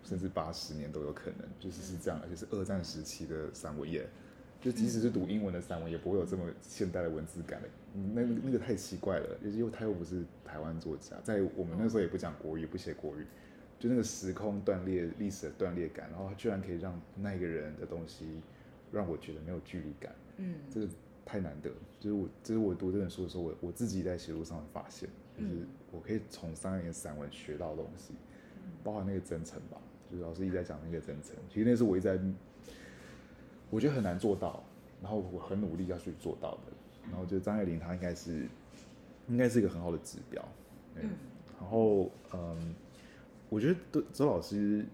[0.07, 4.07] 甚至八十年都有可能，就是是这样，而且是二战时期的散文也。
[4.59, 7.61] 就即使是读英文的散文，也不会有这么现代的文字感。
[7.61, 13.27] 的，嗯那那个太奇怪了，因为他又不是台湾作家，在我们那时候也不讲国语，也不写国语，
[13.79, 18.41] 就那个时空断裂、历史的断裂感，然后他居然可以让那个人的东西
[18.91, 20.55] 让我觉得没有距离感，嗯。
[20.73, 20.89] 这个
[21.25, 21.71] 太难得。
[22.01, 25.69] 就是我，就是我读这本书的时候，我我自己在写作上的发现，就是嗯。
[25.93, 28.15] 我可以从三二年散文学到东西，
[28.83, 29.79] 包含那个真诚吧，
[30.11, 32.21] 就是老师一直在讲那个真诚，其实那是我一直在，
[33.71, 34.63] 我觉得很难做到，
[35.03, 36.73] 然后我很努力要去做到的。
[37.05, 38.49] 然后我觉得张爱玲她应该是，
[39.29, 40.43] 应该是一个很好的指标。
[40.95, 41.11] 对嗯
[41.59, 42.75] 然后嗯，
[43.49, 44.85] 我觉得对周老师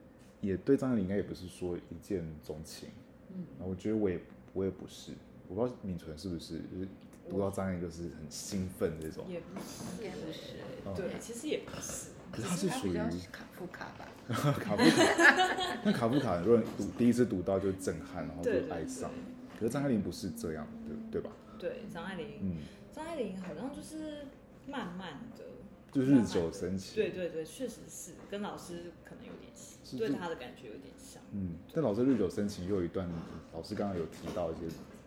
[0.41, 2.89] 也对张爱玲应该也不是说一见钟情，
[3.35, 4.21] 嗯，然后我觉得我也
[4.53, 5.13] 我也不是，
[5.49, 6.87] 我不知道敏纯是不是，就是
[7.29, 9.25] 读到张爱玲就是很兴奋这种。
[9.29, 10.55] 也不是，也不是
[10.85, 12.97] 哦对，其实也不是，可是他是属于
[13.31, 14.09] 卡夫卡吧？
[14.59, 19.11] 卡夫卡，那卡夫卡很多人读第一次读到就震撼，然后就爱上。
[19.59, 21.31] 可是张爱玲不是这样的，对吧？
[21.59, 22.57] 对，张爱玲，嗯，
[22.91, 24.27] 张爱玲好像就是
[24.67, 25.45] 慢慢的，
[25.93, 26.95] 就日久生情。
[26.97, 31.23] 对对对，确实是跟老师可能有点像，对他的感觉有点像。
[31.33, 33.09] 嗯，但老师日久生情又有一段，
[33.53, 34.63] 老师刚刚有提到一些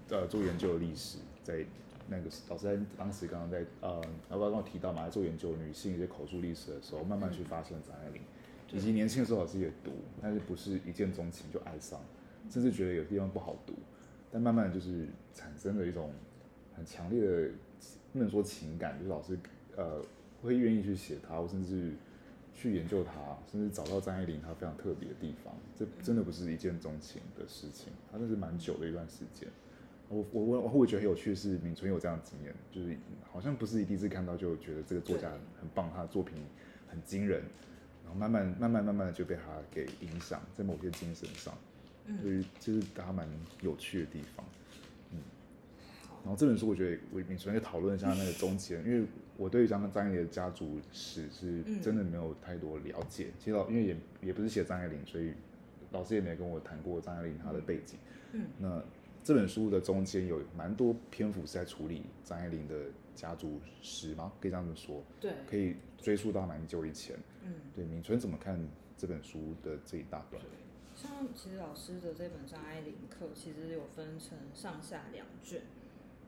[0.09, 1.65] 呃做研究的历史，在
[2.07, 5.03] 那个老师在当时刚刚在呃，要不要跟我提到嘛？
[5.05, 8.21] 在做研究女性一些口述历史的时候，慢慢去发现张爱玲，
[8.67, 9.91] 对以及年轻的时候老师也读，
[10.21, 11.99] 但是不是一见钟情就爱上，
[12.49, 13.73] 甚至觉得有地方不好读，
[14.31, 16.11] 但慢慢就是产生了一种
[16.75, 17.49] 很强烈的，
[18.13, 19.37] 不能说情感，就是老师
[19.75, 20.01] 呃
[20.41, 21.93] 会愿意去写它，或甚至
[22.53, 23.13] 去研究它，
[23.51, 25.53] 甚至找到张爱玲她非常特别的地方。
[25.75, 29.49] 这真的不是一见钟情的事情，它那是蛮久的一段时间。
[30.09, 32.95] 我我我我会觉得很有趣的是，敏纯有这样的经验，就是
[33.31, 36.37] 好像不是一第一次看到就觉得这个作家很很棒，他的作品
[36.87, 37.41] 很惊人，
[38.03, 39.41] 然后慢慢慢慢慢慢的就被他
[39.71, 41.53] 给影响，在某些精神上，
[42.21, 43.27] 所以这是他蛮
[43.61, 44.45] 有趣的地方。
[45.11, 45.19] 嗯
[46.23, 53.27] 然后这本书我觉得我敏纯也讨论一下那个中间，因为我对张张爱玲的家族史是真的没有太多了解。
[53.37, 55.33] 其实老因为也也不是写张爱玲，所以
[55.91, 57.99] 老师也没跟我谈过张爱玲她的背景。
[58.31, 58.83] 嗯，那
[59.25, 62.75] 这本书的中间有蛮多篇幅是在处理张爱玲的
[63.15, 64.31] 家族史吗？
[64.39, 67.17] 可以这样子说，对，可以追溯到蛮久以前。
[67.41, 70.39] 嗯，对，敏纯怎么看这本书的这一大段？
[70.93, 75.63] 像其实老师的这本张爱玲课，其实有分成上下两卷，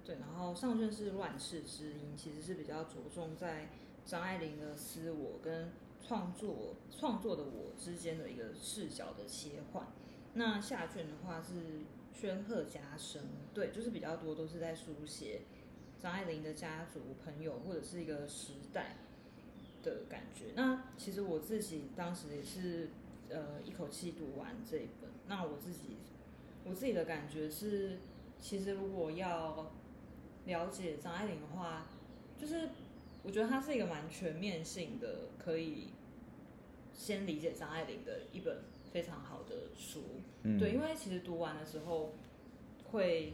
[0.04, 3.70] 对，然后上卷是乱世之音，其实是比较着重在
[4.08, 5.70] 张爱玲的私我跟
[6.02, 9.86] 创作创作的我之间的一个视角的切换。
[10.34, 11.82] 那下卷的话是
[12.20, 13.22] 宣赫家生，
[13.54, 15.42] 对，就是比较多都是在书写
[16.02, 18.96] 张爱玲的家族、朋友或者是一个时代
[19.84, 20.46] 的感觉。
[20.56, 22.90] 那其实我自己当时也是
[23.30, 25.12] 呃一口气读完这一本。
[25.28, 25.98] 那我自己
[26.66, 28.00] 我自己的感觉是，
[28.40, 29.72] 其实如果要
[30.46, 31.86] 了解张爱玲的话，
[32.36, 32.70] 就是
[33.22, 35.90] 我觉得它是一个蛮全面性的，可以
[36.96, 40.02] 先理解张爱玲的一本非常好的书。
[40.48, 42.14] 嗯对，因为其实读完的时候
[42.92, 43.34] 会，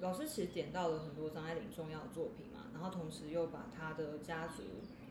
[0.00, 4.62] 老师其实点到了很多张爱玲重要的作品嘛，然后同时又把她的家族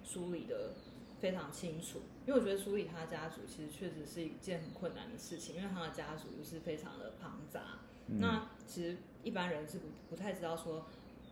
[0.04, 0.74] 梳理的
[1.20, 7.80] 非常清楚，因为我觉得梳理他家族其实确实是一件很困难的事情，因为他的家族就是非常的庞杂。
[8.08, 10.86] 嗯那其实一般人是不不太知道说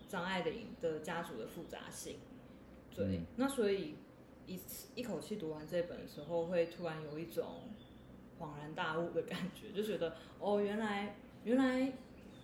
[0.08, 2.16] 张爱玲的家族的复杂性。
[2.96, 3.96] 对，嗯那所以
[4.48, 7.64] 一次一口气读完这本的时候，会突然有一种
[8.42, 11.80] 恍然大悟的感觉，就觉得哦，原来原来，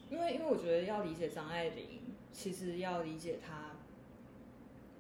[0.09, 1.99] 因为因为我觉得要理解张爱玲，
[2.31, 3.71] 其实要理解她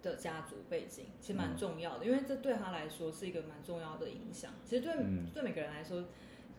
[0.01, 4.51] 的家族背景，其实蛮嗯重要的，因为这对她来说是一个蛮重要的影响。
[4.65, 6.03] 其实对、嗯对每个人来说，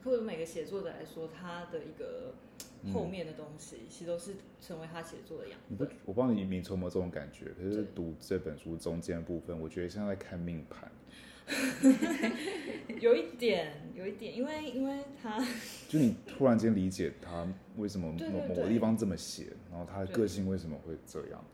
[0.04, 2.34] 或者每个写作者来说，他的一个
[2.82, 10.90] 嗯后面的东西，其实都是成为他写作的养你不。，我不知道你你有没有这种感觉，可是对读这本书中间的部分，我觉得像在看命盘，
[13.00, 15.38] 有一点，有一点，因为因为他
[15.88, 17.46] 就你突然间理解他
[17.76, 21.44] 为什么某某个地方这么写，然后他的个性为什么会这样，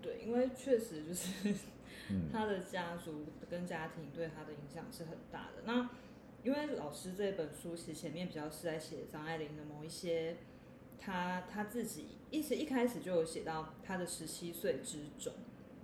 [0.00, 1.54] 对，因为确实就是
[2.10, 2.28] 嗯。
[2.32, 5.62] 他的家族跟家庭对他的影响是很大的。
[5.64, 5.90] 那
[6.42, 10.36] 因为老师这本书其实前面比较是在写张爱玲的某一些，
[10.98, 15.32] 他他自己一直一开始就有写到他的十七岁之种，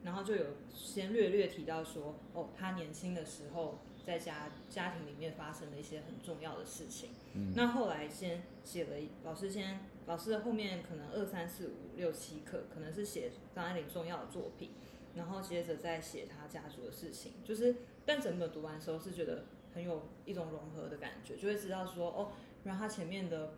[0.04, 7.10] 然后就有先略略提到说，哦，他年轻的时候在家家庭里面发生的一些很重要的事情。
[7.34, 14.70] 嗯那后来先写了，老师先老师的后面可能二三四五六七课，可能是写张爱玲重要的作品，
[15.14, 19.44] 然后接着再写他家族的事情，就是但整本读完的时候是觉得
[19.74, 22.32] 很有一种融合的感觉，就会知道说哦，
[22.64, 23.54] 原来他前面的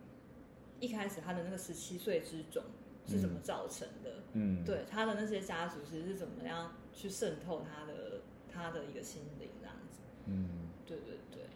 [0.79, 2.63] 一开始他的那个十七岁之种
[3.05, 10.01] 是怎么造成的，嗯，对他的那些家族其实是怎么样去渗透他的他的一个心灵这样子。
[10.25, 10.69] 嗯。
[10.85, 11.47] 对对对，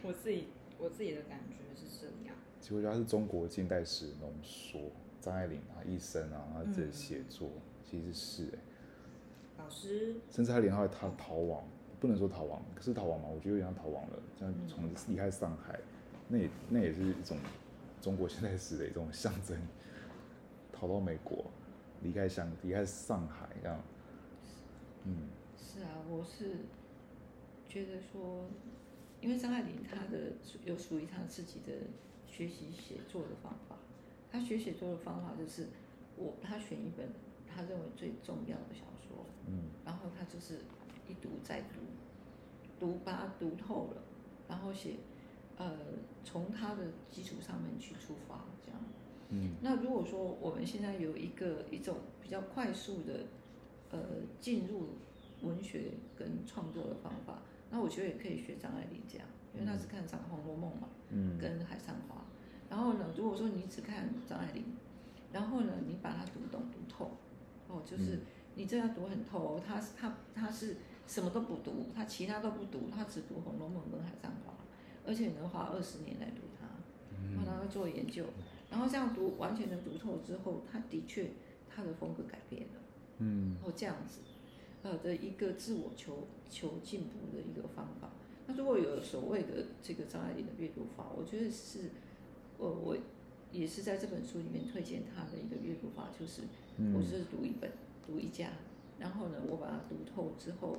[0.02, 0.48] 我自己
[0.80, 2.36] 我自己的感觉是这样。
[2.60, 7.50] 其实我觉得他是中国近代史浓缩，张爱玲她一生啊，她自己的写作、
[7.86, 8.60] 其实是哎、
[9.60, 11.64] 老师，甚至还连他他逃亡，
[12.00, 15.80] 不能说逃亡，可是逃亡嘛，我觉得有点像逃亡了，像从离开上海，
[16.28, 17.38] 那也那也是一种
[18.02, 19.58] 中国现代史的一种象征，
[20.72, 21.46] 逃到美国，
[22.02, 23.82] 离开香，离开上海这样，
[25.04, 25.30] 嗯。
[25.58, 26.66] 是啊，我是
[27.68, 28.46] 觉得说，
[29.22, 30.34] 因为张爱玲她的
[30.64, 31.74] 有属于她自己的
[32.26, 33.76] 学习写作的方法，
[34.32, 35.68] 她学写作的方法就是
[36.16, 37.10] 我她选一本
[37.48, 39.70] 她认为最重要的小说，嗯。
[39.86, 40.60] 然后她就是
[41.08, 41.80] 一读再读，
[42.80, 44.02] 读把它读透了，
[44.48, 44.96] 然后写，
[45.58, 45.76] 呃，
[46.24, 48.80] 从它的基础上面去出发，这样。
[49.30, 53.26] 嗯那如果说我们现在有一个一种比较快速的，
[53.92, 54.00] 呃，
[54.40, 54.90] 进入
[55.42, 62.16] 文学跟创作的方法，那我觉得也可以学张爱玲这样，因为她是看《长红楼梦》嘛，嗯跟《海上花》。
[62.70, 64.64] 然后呢，如果说你只看张爱玲，
[65.32, 67.12] 然后呢，你把它读懂读透，
[67.68, 68.22] 哦，就是嗯
[68.56, 74.54] 你这要读很透哦，他是他他是什么都不读，他其他都不读，他只读《红楼梦》跟《海上花》，
[75.08, 76.68] 而且能花二十年来读它。
[77.46, 78.26] 然后做研究，
[78.70, 81.30] 然后这样读完全的读透之后，他的确
[81.70, 82.82] 他的风格改变了，
[83.20, 83.56] 嗯。
[83.56, 84.20] 然后这样子，
[84.84, 88.12] 呃的一个自我求求进步的一个方法。
[88.46, 91.90] 那如果有所谓的这个张爱玲的阅读法，我觉得是，
[92.58, 92.98] 我我
[93.52, 96.48] 也是在这本书里面推荐他的一个阅读法，就是我
[96.78, 96.94] 嗯。
[97.02, 97.72] 就是读一本
[98.06, 98.50] 读一家，
[99.00, 100.78] 然后呢，我把它读透之后，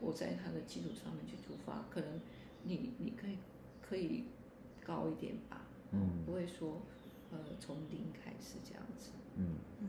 [0.00, 2.20] 我在它的基础上面去出发，可能
[2.64, 3.38] 你你可以
[3.90, 4.22] 可以
[4.86, 5.60] 高一点吧，
[5.90, 6.80] 嗯不会说
[7.32, 9.10] 呃从零开始这样子。
[9.34, 9.88] 嗯嗯，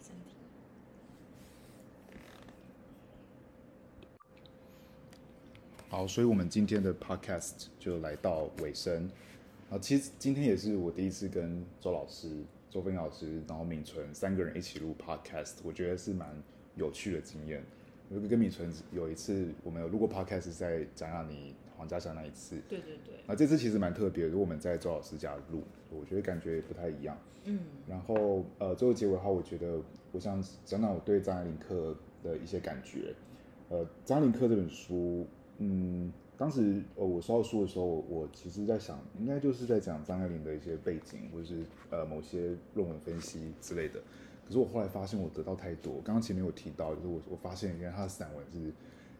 [0.00, 0.34] 身体
[5.88, 9.08] 好，所以我们今天的 podcast 就来到尾声。
[9.72, 12.28] 啊，其实今天也是我第一次跟周老师、
[12.68, 16.28] 周斌老师，然后敏纯三个人一起录 podcast，我觉得是蛮
[16.74, 17.64] 有趣的经验。
[18.10, 22.60] 我跟敏纯有一次我们有录过 podcast，在蒋亚妮、黄家祥那一次。
[22.68, 27.16] 对对对，啊，这次其实蛮特别的，如果我们在周老师家录，我觉得感觉不太一样。
[27.44, 27.58] 嗯
[27.88, 29.80] 然后呃，最后结尾的话，我觉得
[30.12, 33.14] 我想讲讲我对张爱玲课的一些感觉。
[33.70, 36.12] 呃，张爱玲课这本书，嗯，
[36.42, 44.00] 当时呃我收到书的时候，我其实在想，应该就是在讲张爱玲的一些背景，或者是呃某些论文分析之类的。
[44.44, 46.00] 可是我后来发现，我得到太多。
[46.04, 48.72] 刚刚前面有提到，就是我我发现原来她的散文是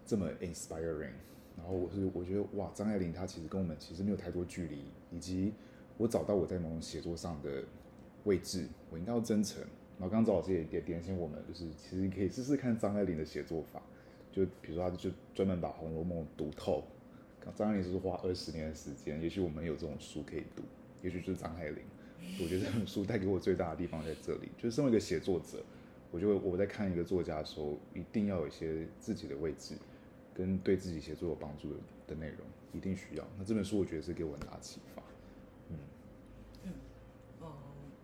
[0.04, 1.12] 这么 inspiring。
[1.56, 5.52] 然后我是我觉得哇，张爱玲她其实跟我们其实没有太多距离，以及
[5.98, 7.62] 我找到我在某种写作上的
[8.24, 9.62] 位置，我应该要真诚。
[9.96, 13.80] 然后刚刚赵老师也也点醒我们，就是其实你可以试试看张爱玲的写作法，
[14.32, 16.82] 就比如说他就专门把《红楼梦》读透，
[17.56, 20.62] 张爱玲是花二十年的时间，也许我们有这种书可以读，
[21.02, 21.82] 也许就是张爱玲。
[22.40, 25.62] 我觉得这本书带给我最大的地方在这里，就是身为一个写作者，
[26.10, 29.74] 我觉得我在看一个作家的时候，一定要有一些自己的位置，
[30.32, 32.38] 跟对自己写作有帮助的的内容，
[32.72, 33.26] 一定需要。
[33.36, 35.02] 那这本书我觉得是给我很大启发。
[35.68, 35.78] 嗯，
[37.40, 37.52] 哦，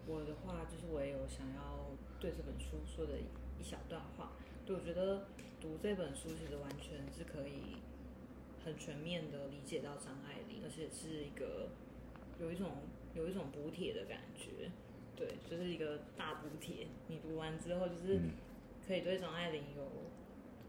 [0.06, 1.86] 我的话就是我也有想要
[2.18, 3.12] 对这本书说的
[3.58, 4.32] 一小段话，
[4.66, 5.28] 对我觉得
[5.60, 7.76] 读这本书其实完全是可以
[8.68, 11.70] 很全面的理解到张爱玲，而且是一个
[12.40, 12.70] 有一种。
[13.14, 14.70] 有一种补铁的感觉，
[15.16, 16.86] 对，就是一个大补铁。
[17.08, 18.20] 你读完之后，就是
[18.86, 19.90] 可以对张爱玲有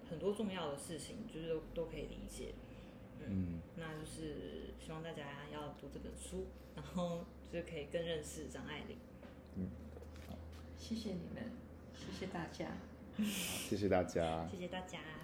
[0.09, 2.53] 很多重要的事情，就是都都可以理解。
[3.27, 8.97] 嗯，那就是希望大家要读这本书，然后就是可以更认识张爱玲。
[9.55, 9.67] 嗯，
[10.27, 10.35] 好，
[10.75, 11.51] 谢谢你们，
[11.93, 12.77] 谢谢大家，
[13.17, 15.18] 谢谢大家，谢谢大家。